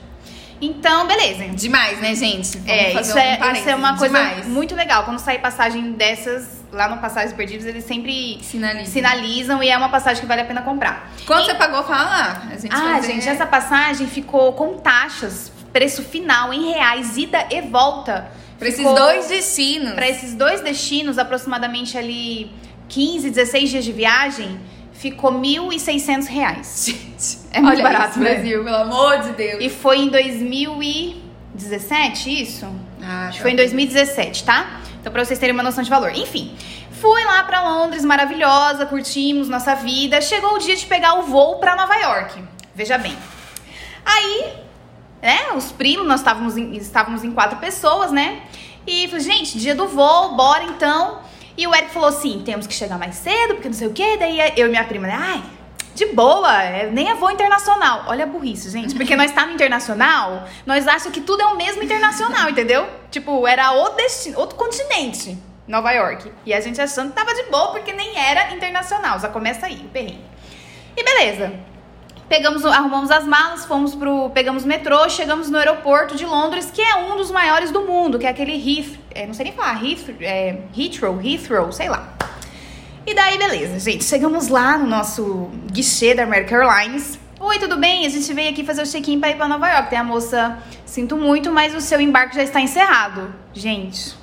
[0.61, 1.43] Então, beleza.
[1.49, 2.57] Demais, né, gente?
[2.57, 4.47] Vamos É, fazer isso um é, isso é uma coisa Demais.
[4.47, 5.03] muito legal.
[5.03, 8.89] Quando sai passagem dessas, lá no Passagens Perdidos, eles sempre Sinaliza.
[8.91, 11.11] sinalizam e é uma passagem que vale a pena comprar.
[11.25, 11.83] Quanto você pagou?
[11.83, 12.43] Fala.
[12.51, 13.07] A gente Ah, ver.
[13.07, 18.27] gente, essa passagem ficou com taxas, preço final em reais, ida e volta.
[18.57, 19.93] Pra esses dois destinos.
[19.93, 22.49] Para esses dois destinos, aproximadamente ali
[22.87, 24.57] 15, 16 dias de viagem,
[24.97, 26.86] ficou 1.600 reais.
[26.88, 28.34] Gente, É muito barato, isso, né?
[28.36, 29.63] Brasil, pelo amor de Deus.
[29.63, 32.65] E foi em 2017, isso?
[33.01, 34.81] Ah, Acho que foi em 2017, tá?
[34.99, 36.12] Então, pra vocês terem uma noção de valor.
[36.15, 36.55] Enfim,
[36.91, 40.19] fui lá pra Londres, maravilhosa, curtimos nossa vida.
[40.21, 42.43] Chegou o dia de pegar o voo pra Nova York.
[42.73, 43.15] Veja bem.
[44.03, 44.45] Aí,
[45.21, 48.41] né, os primos, nós estávamos em, estávamos em quatro pessoas, né?
[48.88, 51.19] E falei, gente, dia do voo, bora então.
[51.57, 54.17] E o Eric falou assim: temos que chegar mais cedo, porque não sei o quê.
[54.17, 55.43] Daí eu e minha prima, né, ai,
[55.93, 58.03] de boa, é- nem é voo internacional.
[58.07, 58.93] Olha a burrice, gente.
[58.95, 62.85] Porque nós tá no internacional, nós achamos que tudo é o mesmo internacional, entendeu?
[63.09, 65.37] Tipo, era outro destino, outro continente,
[65.67, 66.31] Nova York.
[66.45, 69.19] E a gente achando que tava de boa, porque nem era internacional.
[69.19, 70.21] Já começa aí, o perrengue.
[70.97, 71.53] E beleza.
[72.27, 74.29] Pegamos, arrumamos as malas, fomos pro.
[74.31, 78.25] Pegamos metrô, chegamos no aeroporto de Londres, que é um dos maiores do mundo, que
[78.25, 82.13] é aquele Heath, é, não sei nem falar, Heath, é, Heathrow, Heathrow, sei lá.
[83.05, 84.03] E daí, beleza, gente.
[84.03, 87.19] Chegamos lá no nosso guichê da American Airlines.
[87.39, 88.05] Oi, tudo bem?
[88.05, 89.89] A gente veio aqui fazer o check-in pra ir pra Nova York.
[89.91, 93.35] Tem a moça, sinto muito, mas o seu embarque já está encerrado.
[93.53, 94.15] Gente,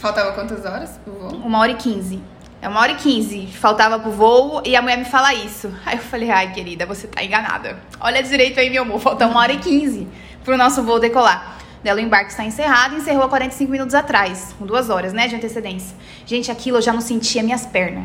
[0.00, 0.98] Faltava quantas horas
[1.44, 2.22] uma hora e quinze.
[2.62, 3.46] É uma hora e quinze.
[3.46, 5.72] Faltava pro voo e a mulher me fala isso.
[5.86, 7.80] Aí eu falei, ai, querida, você tá enganada.
[7.98, 9.00] Olha direito aí, meu amor.
[9.00, 10.06] Falta uma hora e quinze
[10.44, 11.58] pro nosso voo decolar.
[11.82, 14.54] Dela, o embarque está encerrado e encerrou há 45 minutos atrás.
[14.58, 15.96] Com duas horas, né, de antecedência.
[16.26, 18.04] Gente, aquilo eu já não sentia minhas pernas.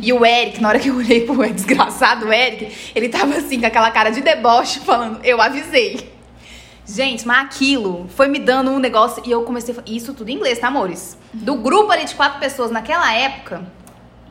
[0.00, 3.66] E o Eric, na hora que eu olhei pro desgraçado Eric, ele tava assim, com
[3.66, 6.12] aquela cara de deboche, falando, eu avisei.
[6.86, 10.34] Gente, mas aquilo foi me dando um negócio e eu comecei a Isso tudo em
[10.34, 11.18] inglês, tá, amores?
[11.32, 13.62] Do grupo ali de quatro pessoas naquela época,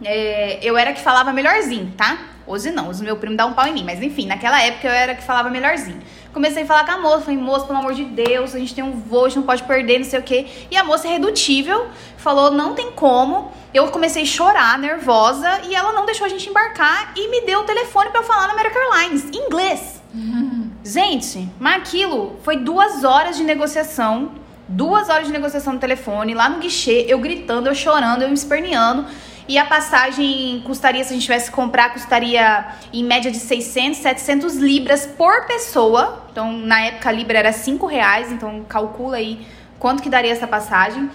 [0.03, 2.17] é, eu era que falava melhorzinho, tá?
[2.45, 4.87] Hoje não, hoje o meu primo dá um pau em mim, mas enfim, naquela época
[4.87, 5.99] eu era que falava melhorzinho.
[6.33, 8.83] Comecei a falar com a moça, falei, moça, pelo amor de Deus, a gente tem
[8.83, 10.45] um voo, a gente não pode perder, não sei o quê.
[10.71, 13.51] E a moça irredutível falou, não tem como.
[13.73, 17.61] Eu comecei a chorar, nervosa, e ela não deixou a gente embarcar e me deu
[17.61, 20.01] o telefone pra eu falar na American Airlines, em inglês.
[20.83, 24.31] Gente, mas aquilo foi duas horas de negociação.
[24.69, 28.33] Duas horas de negociação no telefone, lá no guichê, eu gritando, eu chorando, eu me
[28.33, 29.05] esperneando.
[29.47, 33.99] E a passagem custaria, se a gente tivesse que comprar, custaria em média de 600,
[33.99, 36.25] 700 libras por pessoa.
[36.31, 38.29] Então, na época, a libra era 5 reais.
[38.29, 39.47] Então, calcula aí
[39.79, 41.09] quanto que daria essa passagem.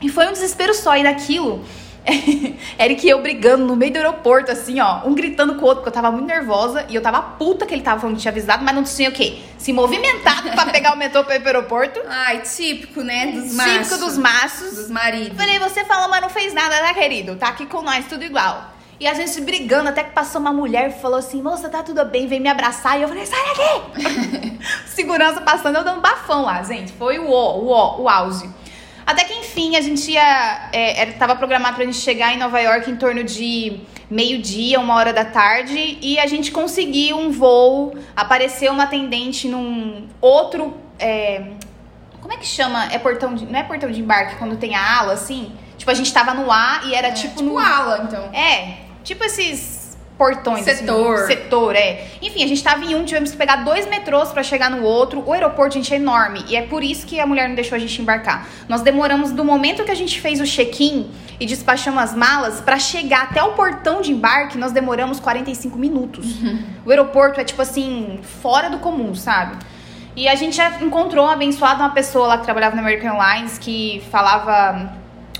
[0.00, 0.96] E foi um desespero só.
[0.96, 1.62] E daquilo,
[2.78, 5.00] Eric e eu brigando no meio do aeroporto, assim, ó.
[5.04, 6.86] Um gritando com o outro, porque eu tava muito nervosa.
[6.88, 9.12] E eu tava puta que ele tava falando que tinha avisado, mas não tinha o
[9.12, 9.40] quê?
[9.58, 12.00] Se movimentado pra pegar o metrô pra ir pro aeroporto.
[12.08, 13.26] Ai, típico, né?
[13.32, 13.72] Dos machos.
[13.72, 14.74] Típico dos maços.
[14.74, 15.36] Dos maridos.
[15.36, 17.36] Falei, você falou, mas não fez nada, né, querido?
[17.36, 18.76] Tá aqui com nós, tudo igual.
[18.98, 22.02] E a gente brigando, até que passou uma mulher e falou assim, moça, tá tudo
[22.06, 22.98] bem, vem me abraçar.
[22.98, 24.58] E eu falei, sai daqui!
[24.88, 26.92] Segurança passando, eu dando bafão lá, gente.
[26.92, 28.48] Foi o ó, o ó, o auge.
[29.06, 30.68] Até que, enfim, a gente ia...
[30.72, 35.12] É, tava programado pra gente chegar em Nova York em torno de meio-dia, uma hora
[35.12, 35.98] da tarde.
[36.02, 37.96] E a gente conseguiu um voo.
[38.16, 40.76] Apareceu uma atendente num outro...
[40.98, 41.42] é,
[42.20, 42.88] como é que chama?
[42.92, 45.52] É portão de, não é portão de embarque quando tem a ala, assim?
[45.78, 47.56] Tipo, a gente tava no A e era É, tipo, tipo no.
[47.56, 48.24] ala, então.
[48.34, 49.85] É, tipo esses
[50.16, 50.64] portões.
[50.64, 51.14] Setor.
[51.14, 52.06] Assim, setor, é.
[52.22, 55.22] Enfim, a gente tava em um, tivemos que pegar dois metrôs pra chegar no outro.
[55.24, 56.44] O aeroporto, gente, é enorme.
[56.48, 58.46] E é por isso que a mulher não deixou a gente embarcar.
[58.68, 62.78] Nós demoramos do momento que a gente fez o check-in e despachamos as malas pra
[62.78, 66.26] chegar até o portão de embarque, nós demoramos 45 minutos.
[66.84, 69.56] O aeroporto é, tipo assim, fora do comum, sabe?
[70.16, 73.58] E a gente já encontrou uma abençoada, uma pessoa lá que trabalhava na American Airlines
[73.58, 74.92] que falava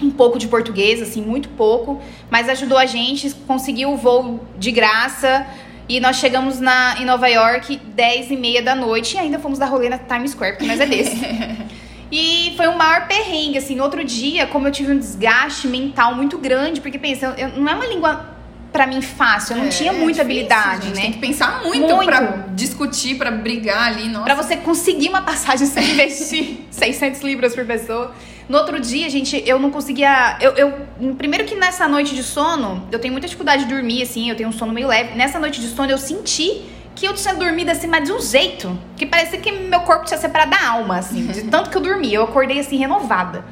[0.03, 4.71] um pouco de português, assim, muito pouco, mas ajudou a gente, conseguiu o voo de
[4.71, 5.47] graça.
[5.89, 9.59] E nós chegamos na, em Nova York 10 e meia da noite e ainda fomos
[9.59, 11.17] dar rolê na Times Square, porque nós é desse.
[12.11, 13.81] E foi um maior perrengue, assim.
[13.81, 17.75] Outro dia, como eu tive um desgaste mental muito grande, porque pensa, eu, não é
[17.75, 18.36] uma língua
[18.77, 20.97] pra mim fácil, eu não É, tinha é muita difícil, habilidade, gente.
[20.97, 21.03] né?
[21.03, 22.05] Tem que pensar muito, Muito.
[22.05, 22.21] pra
[22.55, 24.09] discutir, pra brigar ali.
[24.09, 24.25] Nossa.
[24.25, 28.13] Pra você conseguir uma passagem sem investir 600 libras por pessoa.
[28.49, 30.37] No outro dia, gente, eu não conseguia.
[30.41, 34.29] Eu, eu- primeiro que nessa noite de sono, eu tenho muita dificuldade de dormir, assim,
[34.31, 35.17] eu tenho um sono meio leve.
[35.17, 36.63] Nessa noite de sono, eu senti
[36.95, 40.19] que eu tinha dormido assim, mas de um jeito que parecia que meu corpo tinha
[40.19, 42.13] separado da alma, assim, de tanto que eu dormi.
[42.15, 43.45] Eu acordei assim, renovada.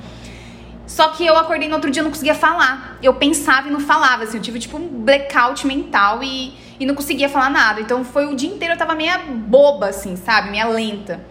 [0.87, 2.99] Só que eu acordei no outro dia e não conseguia falar.
[3.03, 4.37] Eu pensava e não falava, assim.
[4.37, 7.81] Eu tive tipo um blackout mental e, e não conseguia falar nada.
[7.81, 10.51] Então foi o dia inteiro eu tava meia boba, assim, sabe?
[10.51, 11.25] Meia lenta.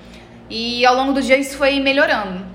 [0.50, 2.53] E ao longo do dia isso foi melhorando.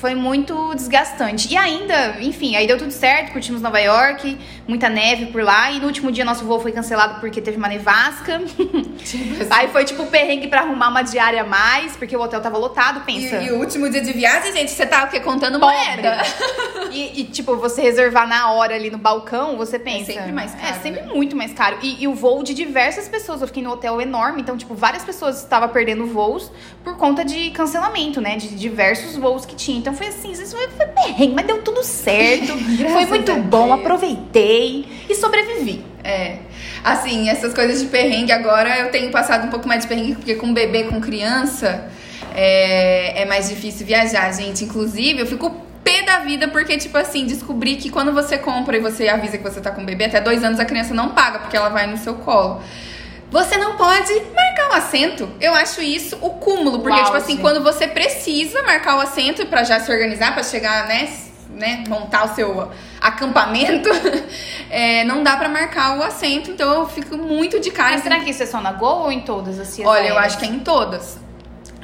[0.00, 1.52] Foi muito desgastante.
[1.52, 5.70] E ainda, enfim, aí deu tudo certo, curtimos Nova York, muita neve por lá.
[5.70, 8.38] E no último dia nosso voo foi cancelado porque teve uma nevasca.
[8.38, 9.46] Tipo assim.
[9.50, 13.00] aí foi tipo perrengue pra arrumar uma diária a mais, porque o hotel tava lotado,
[13.00, 13.36] E, pensa.
[13.42, 15.20] e o último dia de viagem, gente, você tá o quê?
[15.20, 16.22] Contando moeda.
[16.92, 20.06] E, e, tipo, você reservar na hora ali no balcão, você pensa.
[20.12, 21.12] sempre mais caro, É sempre né?
[21.14, 21.78] muito mais caro.
[21.82, 23.40] E, e o voo de diversas pessoas.
[23.42, 26.50] Eu fiquei no hotel enorme, então, tipo, várias pessoas estavam perdendo voos
[26.82, 28.34] por conta de cancelamento, né?
[28.36, 29.78] De diversos voos que tinha.
[29.78, 32.56] Então foi assim, isso foi, foi perrengue, mas deu tudo certo.
[32.92, 35.84] foi muito bom, aproveitei e sobrevivi.
[36.02, 36.38] É.
[36.82, 40.34] Assim, essas coisas de perrengue agora eu tenho passado um pouco mais de perrengue, porque
[40.34, 41.90] com bebê, com criança,
[42.34, 44.64] é, é mais difícil viajar, gente.
[44.64, 45.50] Inclusive, eu fico
[45.84, 49.44] pé da vida porque, tipo assim, descobri que quando você compra e você avisa que
[49.44, 51.96] você tá com bebê, até dois anos a criança não paga, porque ela vai no
[51.96, 52.62] seu colo.
[53.30, 55.28] Você não pode marcar o assento.
[55.40, 56.80] Eu acho isso o cúmulo.
[56.80, 60.42] Porque, O tipo assim, quando você precisa marcar o assento pra já se organizar, pra
[60.42, 61.08] chegar, né,
[61.50, 63.88] né, montar o seu acampamento,
[64.68, 66.50] é, não dá pra marcar o assento.
[66.50, 67.92] Então eu fico muito de cara.
[67.92, 69.82] Mas será que isso é só na Gol ou em todas assim?
[69.82, 71.18] as Olha, eu acho que é em todas.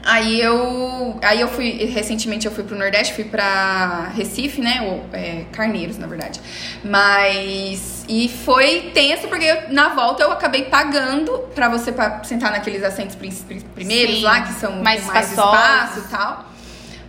[0.08, 4.80] Aí eu, aí eu fui, recentemente eu fui pro Nordeste, fui pra Recife, né?
[4.82, 6.40] Ou é, Carneiros, na verdade.
[6.84, 12.52] Mas, e foi tenso, porque eu- na volta eu acabei pagando pra você pa- sentar
[12.52, 13.32] naqueles assentos prin-
[13.74, 16.46] primeiros Sim, lá, que são mais mais espaço e tal.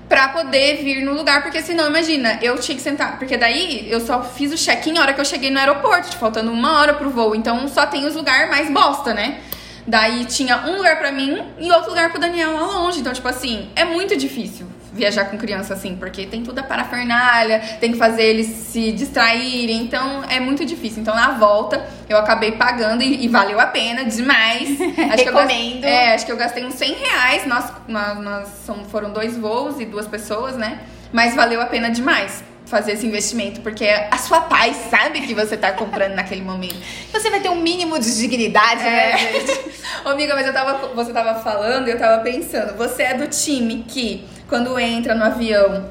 [0.09, 3.19] Pra poder vir no lugar, porque senão, imagina, eu tinha que sentar.
[3.19, 6.19] Porque daí eu só fiz o check-in a hora que eu cheguei no aeroporto, tipo,
[6.21, 7.35] faltando uma hora pro voo.
[7.35, 9.39] Então só tem os lugares mais bosta, né?
[9.87, 12.99] Daí tinha um lugar pra mim e outro lugar pro Daniel lá longe.
[12.99, 17.59] Então, tipo assim, é muito difícil viajar com criança assim, porque tem toda a parafernália,
[17.79, 19.81] tem que fazer eles se distraírem.
[19.83, 21.01] Então é muito difícil.
[21.01, 24.69] Então na volta eu acabei pagando e, e valeu a pena demais.
[25.11, 25.85] Acho que eu Recomendo.
[25.85, 27.45] é, acho que eu gastei uns 100 reais.
[27.45, 28.49] Nós, nós, nós
[28.89, 30.79] foram dois voos e duas pessoas, né?
[31.13, 35.33] Mas valeu a pena demais fazer esse investimento, porque é a sua paz sabe que
[35.33, 36.75] você tá comprando naquele momento.
[37.11, 39.17] Você vai ter um mínimo de dignidade, né, É.
[39.17, 39.59] gente?
[40.05, 43.27] Ô, amiga, mas eu tava, você tava falando e eu tava pensando, você é do
[43.27, 45.89] time que, quando entra no avião,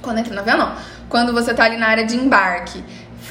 [0.00, 0.74] quando entra no avião não,
[1.08, 2.82] quando você tá ali na área de embarque,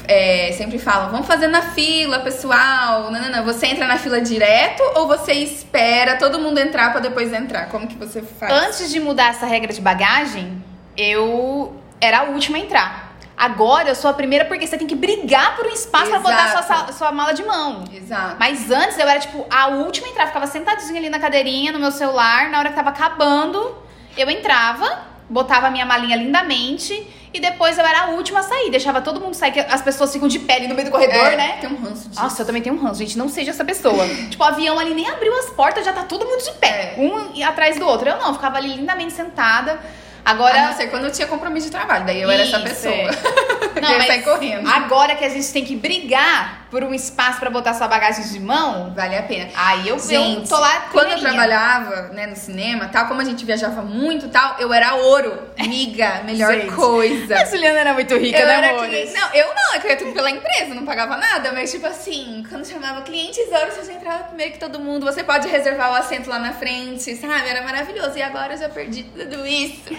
[0.08, 3.44] é, sempre falam, vamos fazer na fila, pessoal, não, não, não.
[3.44, 7.66] Você entra na fila direto ou você espera todo mundo entrar pra depois entrar?
[7.68, 8.52] Como que você faz?
[8.52, 10.62] Antes de mudar essa regra de bagagem,
[10.96, 13.06] eu era a última a entrar.
[13.36, 16.48] Agora eu sou a primeira porque você tem que brigar por um espaço pra botar
[16.52, 16.92] sua, Exato.
[16.94, 17.84] sua mala de mão.
[17.92, 18.36] Exato.
[18.38, 20.26] Mas antes eu era, tipo, a última a entrar.
[20.28, 22.48] Ficava sentadinha ali na cadeirinha, no meu celular.
[22.48, 23.76] Na hora que tava acabando,
[24.16, 27.12] eu entrava, botava a minha malinha lindamente.
[27.34, 28.70] E depois eu era a última a sair.
[28.70, 31.26] Deixava todo mundo sair, que as pessoas ficam de pé ali no meio do corredor,
[31.26, 31.58] É, né?
[31.60, 32.22] Tem um ranço disso.
[32.22, 33.18] Nossa, eu também tenho um ranço, gente.
[33.18, 34.08] Não seja essa pessoa.
[34.30, 36.94] tipo, o avião ali nem abriu as portas, já tá todo mundo de pé.
[36.96, 37.00] É.
[37.02, 38.08] Um atrás do outro.
[38.08, 39.78] Eu não, eu ficava ali lindamente sentada.
[40.26, 40.60] Agora.
[40.60, 42.94] A não ser quando eu tinha compromisso de trabalho, daí eu era essa Isso, pessoa.
[42.94, 43.56] é.
[43.76, 44.66] Eu ia sair correndo.
[44.68, 48.38] Agora que a gente tem que brigar por um espaço pra botar sua bagagem de
[48.38, 49.48] mão, Vale a pena.
[49.56, 50.88] aí eu, eu Gente, tô lá.
[50.92, 54.94] quando eu trabalhava, né, no cinema, tal, como a gente viajava muito, tal, eu era
[54.94, 56.74] ouro, miga, melhor Gente.
[56.74, 57.34] coisa.
[57.34, 59.14] A Juliana era muito rica, Eu né, cliente.
[59.14, 61.86] Não, eu não, é que eu ia tudo pela empresa, não pagava nada, mas tipo
[61.86, 65.92] assim, quando chamava clientes ouro, você já entrava primeiro que todo mundo, você pode reservar
[65.92, 67.48] o assento lá na frente, sabe?
[67.48, 68.18] Era maravilhoso.
[68.18, 69.80] E agora eu já perdi tudo isso.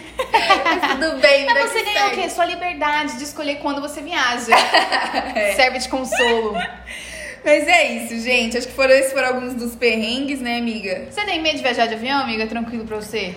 [0.63, 2.29] Mas tudo bem, Mas você ganhou o quê?
[2.29, 4.55] Sua liberdade de escolher quando você viaja.
[5.55, 6.53] Serve de consolo.
[7.43, 8.57] Mas é isso, gente.
[8.57, 11.07] Acho que foram, esses foram alguns dos perrengues, né, amiga?
[11.09, 12.45] Você tem medo de viajar de avião, amiga?
[12.47, 13.35] Tranquilo pra você?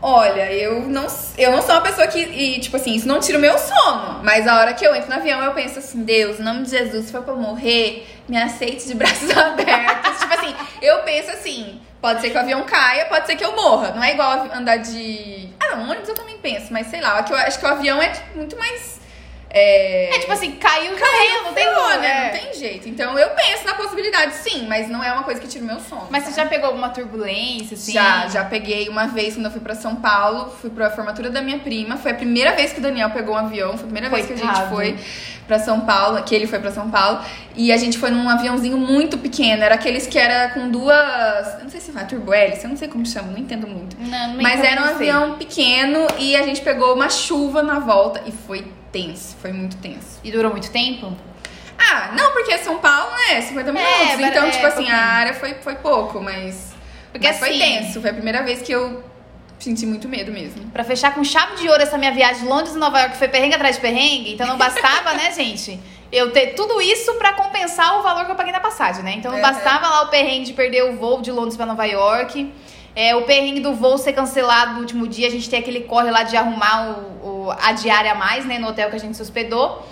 [0.00, 3.36] Olha, eu não, eu não sou uma pessoa que, e, tipo assim, isso não tira
[3.36, 4.20] o meu sono.
[4.22, 6.70] Mas a hora que eu entro no avião, eu penso assim, Deus, em nome de
[6.70, 10.20] Jesus, se for pra eu morrer, me aceite de braços abertos.
[10.20, 13.56] tipo assim, eu penso assim, pode ser que o avião caia, pode ser que eu
[13.56, 13.90] morra.
[13.90, 15.48] Não é igual andar de...
[15.58, 18.00] Ah, não, ônibus eu também penso, mas sei lá, que eu acho que o avião
[18.00, 19.00] é tipo, muito mais...
[19.50, 20.14] É...
[20.14, 22.32] É tipo assim, caiu, caiu, não tem como, né?
[22.32, 22.88] Não tem jeito.
[22.88, 25.80] Então eu penso na possibilidade, sim, mas não é uma coisa que tira o meu
[25.80, 26.06] sono.
[26.10, 26.44] Mas você sabe?
[26.44, 27.92] já pegou alguma turbulência, assim?
[27.92, 31.40] Já, já peguei uma vez quando eu fui pra São Paulo, fui pra formatura da
[31.40, 31.96] minha prima.
[31.96, 34.34] Foi a primeira vez que o Daniel pegou um avião, foi a primeira vez que
[34.34, 34.74] a gente Coitado.
[34.74, 34.96] foi
[35.46, 37.20] pra São Paulo, que ele foi pra São Paulo.
[37.56, 41.64] E a gente foi num aviãozinho muito pequeno, era aqueles que era com duas, eu
[41.64, 43.96] não sei se vai turbo hélice, eu não sei como chama, não entendo muito.
[43.98, 48.22] Não, não Mas era um avião pequeno e a gente pegou uma chuva na volta
[48.26, 50.20] e foi tenso, foi muito tenso.
[50.24, 51.12] E durou muito tempo?
[51.78, 53.40] Ah, não, porque é São Paulo, né?
[53.40, 53.94] 50 minutos.
[53.94, 54.96] É, então, é, tipo assim, pouquinho.
[54.96, 56.72] a área foi, foi pouco, mas.
[57.12, 58.00] Porque mas foi assim- tenso.
[58.00, 59.02] Foi a primeira vez que eu
[59.58, 60.70] senti muito medo mesmo.
[60.70, 63.28] Pra fechar com chave de ouro essa minha viagem de Londres e Nova York, foi
[63.28, 65.80] perrengue atrás de perrengue, então não bastava, né, gente?
[66.10, 69.14] Eu ter tudo isso pra compensar o valor que eu paguei na passagem, né?
[69.16, 69.42] Então não Uhum.
[69.42, 72.52] bastava lá o perrengue de perder o voo de Londres pra Nova York.
[72.96, 76.10] É, o perrengue do voo ser cancelado no último dia, a gente tem aquele corre
[76.10, 79.22] lá de arrumar o, a diária a mais, né, no hotel que a gente se
[79.22, 79.84] hospedou.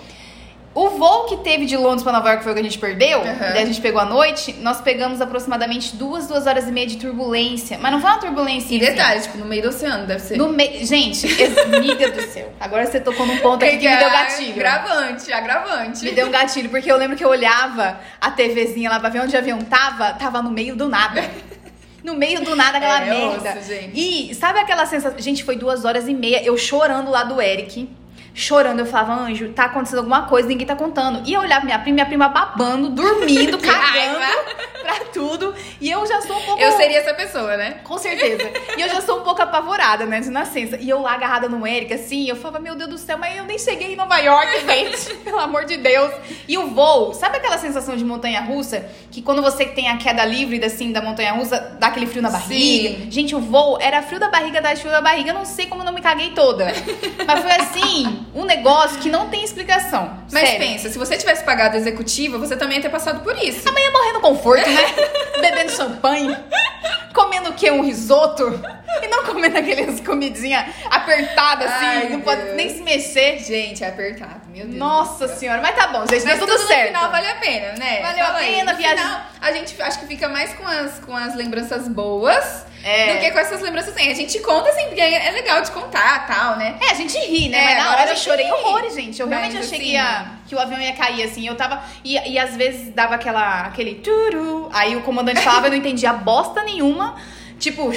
[0.77, 3.17] O voo que teve de Londres para Nova York foi o que a gente perdeu.
[3.17, 3.39] Uhum.
[3.39, 4.53] Daí a gente pegou à noite.
[4.59, 7.79] Nós pegamos aproximadamente duas, duas horas e meia de turbulência.
[7.81, 8.75] Mas não foi uma turbulência.
[8.75, 8.91] E assim.
[8.91, 10.37] detalhe, tipo, no meio do oceano, deve ser.
[10.37, 10.85] No meio.
[10.85, 11.25] Gente,
[11.73, 12.53] amiga do céu.
[12.59, 14.53] Agora você tocou num ponto aqui que me deu gatilho.
[14.53, 16.05] Gravante, agravante.
[16.05, 19.21] Me deu um gatilho, porque eu lembro que eu olhava a TVzinha lá pra ver
[19.21, 21.27] onde o avião tava, tava no meio do nada.
[22.07, 23.59] No meio do nada, aquela É, merda.
[23.59, 23.91] osso, gente.
[23.93, 25.19] E sabe aquela sensação.
[25.19, 27.89] Gente, foi duas horas e meia, eu chorando lá do Eric.
[28.37, 31.27] Chorando, eu falava, Anjo, tá acontecendo alguma coisa, ninguém tá contando.
[31.27, 34.19] E eu olhava minha prima, minha prima babando, dormindo, cagando
[34.83, 35.55] pra tudo.
[35.81, 36.61] E eu já sou um pouco.
[36.61, 37.79] Eu seria essa pessoa, né?
[37.83, 38.47] Com certeza.
[38.77, 40.77] E eu já sou um pouco apavorada, né, de nascença.
[40.77, 43.43] E eu lá agarrada no Eric, assim, eu falava, meu Deus do céu, mas eu
[43.43, 45.15] nem cheguei em Nova York, gente.
[45.15, 46.13] Pelo amor de Deus.
[46.47, 48.85] E o voo, sabe aquela sensação de montanha-russa?
[49.09, 52.99] Que quando você tem a queda livre, assim, da montanha-russa, dá aquele frio na barriga?
[52.99, 53.07] Sim.
[53.09, 55.31] Gente, o voo era frio da barriga, da frio da barriga.
[55.31, 56.67] Eu não sei como eu não me caguei toda.
[57.25, 60.17] Mas foi assim, um negócio que não tem explicação.
[60.31, 60.59] Mas Sério.
[60.67, 63.61] pensa, se você tivesse pagado a executiva, você também ia ter passado por isso.
[63.63, 64.81] Também ia morrer no conforto, né?
[65.41, 66.35] Bebendo champanhe,
[67.13, 67.71] comendo o quê?
[67.71, 68.59] Um risoto?
[69.01, 72.55] E não comendo aquelas comidinhas apertadas assim, Ai, não pode Deus.
[72.55, 73.39] nem se mexer.
[73.39, 74.75] Gente, é apertado, meu Deus.
[74.77, 76.91] Nossa senhora, mas tá bom, gente, Mas deu tudo tudo certo.
[76.93, 78.01] no final vale a pena, né?
[78.01, 78.55] Valeu a Fala aí.
[78.55, 81.87] pena, no viagem- final, a gente acho que fica mais com as, com as lembranças
[81.87, 83.13] boas É.
[83.15, 84.09] do que com essas lembranças assim.
[84.09, 86.75] A gente conta assim, porque é legal de contar tal, né?
[86.81, 87.57] É, a gente ri, né?
[87.57, 89.19] É, mas na agora hora eu chorei horrores, gente.
[89.19, 91.45] Eu realmente achei que, assim- que o avião ia cair, assim.
[91.45, 91.81] Eu tava.
[92.03, 94.69] E, e às vezes dava aquela, aquele turu.
[94.73, 97.15] Aí o comandante falava, eu não entendia bosta nenhuma.
[97.59, 97.91] Tipo,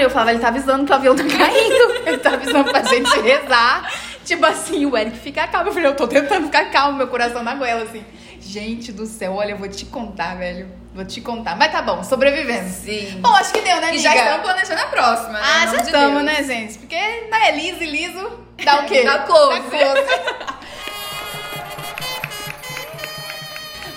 [0.00, 2.02] eu falava, ele tá avisando que o avião tá caindo.
[2.06, 3.92] Ele tá avisando pra gente rezar.
[4.24, 5.68] Tipo assim, o Eric fica calmo.
[5.68, 8.04] Eu falei, eu tô tentando ficar calmo, meu coração na goela, assim.
[8.40, 10.68] Gente do céu, olha, eu vou te contar, velho.
[10.94, 11.56] Vou te contar.
[11.56, 12.70] Mas tá bom, sobrevivemos.
[12.72, 13.18] Sim.
[13.20, 14.02] Bom, acho que deu, né, E amiga?
[14.02, 15.40] já estamos planejando a próxima, né?
[15.42, 16.24] Ah, já de estamos, Deus.
[16.24, 16.78] né, gente?
[16.78, 16.96] Porque
[17.30, 18.30] né, liso e liso
[18.64, 19.02] dá o quê?
[19.04, 19.60] Dá close.
[19.60, 20.53] Dá close.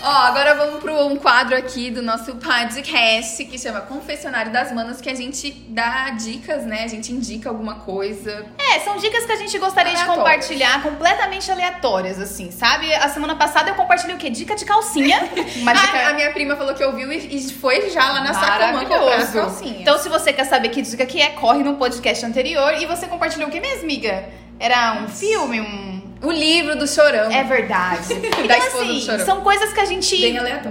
[0.08, 5.02] Ó, agora vamos para um quadro aqui do nosso podcast que chama Confessionário das Manas,
[5.02, 6.86] que a gente dá dicas, né?
[6.86, 8.46] A gente indica alguma coisa.
[8.58, 10.24] É, são dicas que a gente gostaria de Aleatórias.
[10.24, 12.94] compartilhar, completamente aleatórias, assim, sabe?
[12.94, 14.30] A semana passada eu compartilhei o quê?
[14.30, 15.30] Dica de calcinha.
[15.60, 18.34] Uma dica Ah, a minha prima falou que ouviu e, e foi já lá na
[18.34, 19.82] Sacomã comprar calcinhas.
[19.82, 23.08] Então, se você quer saber que dica que é, corre no podcast anterior e você
[23.08, 24.30] compartilhou o que mesmo, amiga?
[24.58, 26.07] Era um filme, um...
[26.22, 27.32] o livro do Chorão.
[27.32, 28.14] É verdade.
[28.48, 30.16] Da Então, assim, são coisas que a gente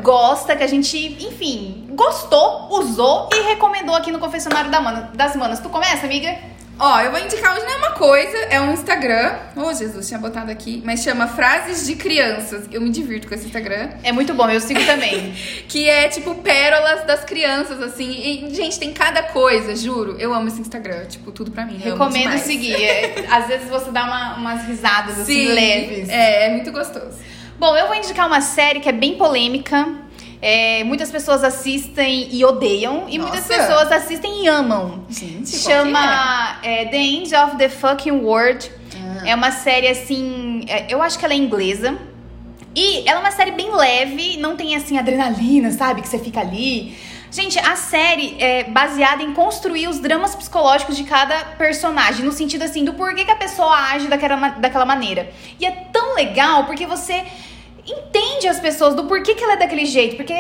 [0.02, 5.36] gosta, que a gente, enfim, gostou, usou e recomendou aqui no Confessionário da Mana- das
[5.36, 5.60] Manas.
[5.60, 6.36] Tu começa, amiga?
[6.78, 9.34] Ó, eu vou indicar hoje não é uma coisa, é um Instagram.
[9.56, 10.82] Ô, Jesus, tinha botado aqui.
[10.84, 12.64] Mas chama Frases de Crianças.
[12.70, 13.88] Eu me divirto com esse Instagram.
[14.02, 15.34] É muito bom, eu sigo também.
[15.68, 18.10] Que é tipo pérolas das crianças, assim.
[18.10, 20.16] E, gente, tem cada coisa, juro.
[20.18, 21.06] Eu amo esse Instagram.
[21.06, 21.76] Tipo, tudo pra mim.
[21.76, 22.74] amo Recomendo seguir.
[22.74, 26.08] É, às vezes você dá uma- umas risadas assim, Sim, leves.
[26.10, 27.16] É, é muito gostoso.
[27.58, 29.86] Bom, eu vou indicar uma série que é bem polêmica.
[30.48, 33.66] É, muitas pessoas assistem e odeiam, e muitas Nossa.
[33.66, 35.04] pessoas assistem e amam.
[35.08, 38.70] Gente, Chama é, The End of the Fucking World.
[38.94, 39.28] Ah.
[39.28, 40.64] É uma série assim.
[40.68, 41.98] é, eu acho que ela é inglesa.
[42.76, 46.00] E ela é uma série bem leve, não tem assim adrenalina, sabe?
[46.00, 46.96] Que você fica ali.
[47.28, 52.62] Gente, a série é baseada em construir os dramas psicológicos de cada personagem, no sentido
[52.62, 55.28] assim, do porquê que a pessoa age daquela, daquela maneira.
[55.58, 57.24] E é tão legal porque você
[57.86, 60.16] entende as pessoas do porquê que ela é daquele jeito.
[60.16, 60.32] Porque,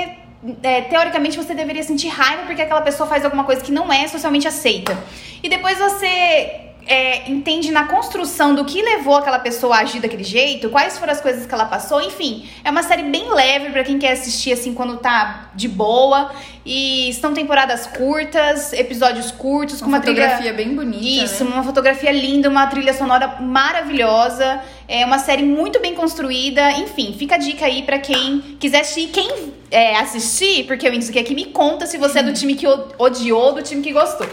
[0.62, 4.06] é, teoricamente, você deveria sentir raiva porque aquela pessoa faz alguma coisa que não é
[4.08, 4.96] socialmente aceita.
[5.42, 10.24] E depois você é, entende na construção do que levou aquela pessoa a agir daquele
[10.24, 12.48] jeito, quais foram as coisas que ela passou, enfim.
[12.64, 16.30] É uma série bem leve pra quem quer assistir assim quando tá de boa.
[16.64, 21.24] E são temporadas curtas, episódios curtos, com Uma uma trilha fotografia bem bonita.
[21.24, 21.50] isso, né?
[21.52, 26.72] uma fotografia linda, uma trilha sonora maravilhosa, é uma série muito bem construída.
[26.72, 29.08] Enfim, fica a dica aí pra quem quiser assistir.
[29.12, 32.66] Quem é, assistir, porque eu indiquei aqui, me conta se você é do time que
[32.98, 34.26] odiou ou do time que gostou.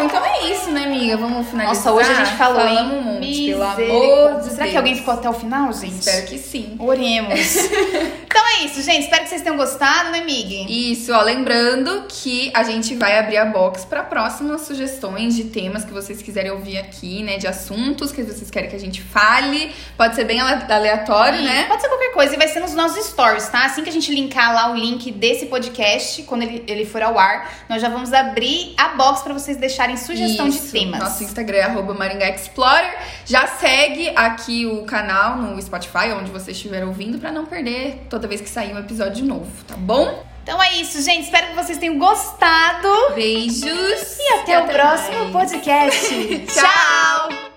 [0.00, 1.16] Bom, então é isso, né, amiga?
[1.16, 1.74] Vamos finalizar.
[1.74, 2.98] Nossa, hoje a gente falou, Falamos hein?
[2.98, 5.98] um monte, pelo amor de Será que alguém ficou até o final, gente?
[5.98, 6.76] Espero que sim.
[6.78, 7.30] Oremos.
[8.24, 9.04] então é isso, gente.
[9.04, 10.66] Espero que vocês tenham gostado, né, Mig?
[10.92, 15.84] Isso, ó, lembrando que a gente vai abrir a box para próximas sugestões de temas
[15.84, 17.36] que vocês quiserem ouvir aqui, né?
[17.36, 19.74] De assuntos que vocês querem que a gente fale.
[19.96, 21.64] Pode ser bem ale- aleatório, né?
[21.64, 23.66] Pode ser qualquer coisa e vai ser nos nossos stories, tá?
[23.66, 27.18] Assim que a gente linkar lá o link desse podcast, quando ele, ele for ao
[27.18, 31.00] ar, nós já vamos abrir a box pra vocês deixarem sugestão Isso, de temas.
[31.00, 32.96] Nosso Instagram é arroba Maringá Explorer.
[33.24, 38.26] Já segue aqui o canal no Spotify, onde você estiver ouvindo, para não perder toda
[38.28, 40.24] vez que sair um episódio novo, tá bom?
[40.42, 41.24] Então é isso, gente.
[41.24, 42.88] Espero que vocês tenham gostado.
[43.14, 45.50] Beijos E até, o próximo mais.
[45.50, 46.46] podcast.
[46.48, 47.49] Tchau!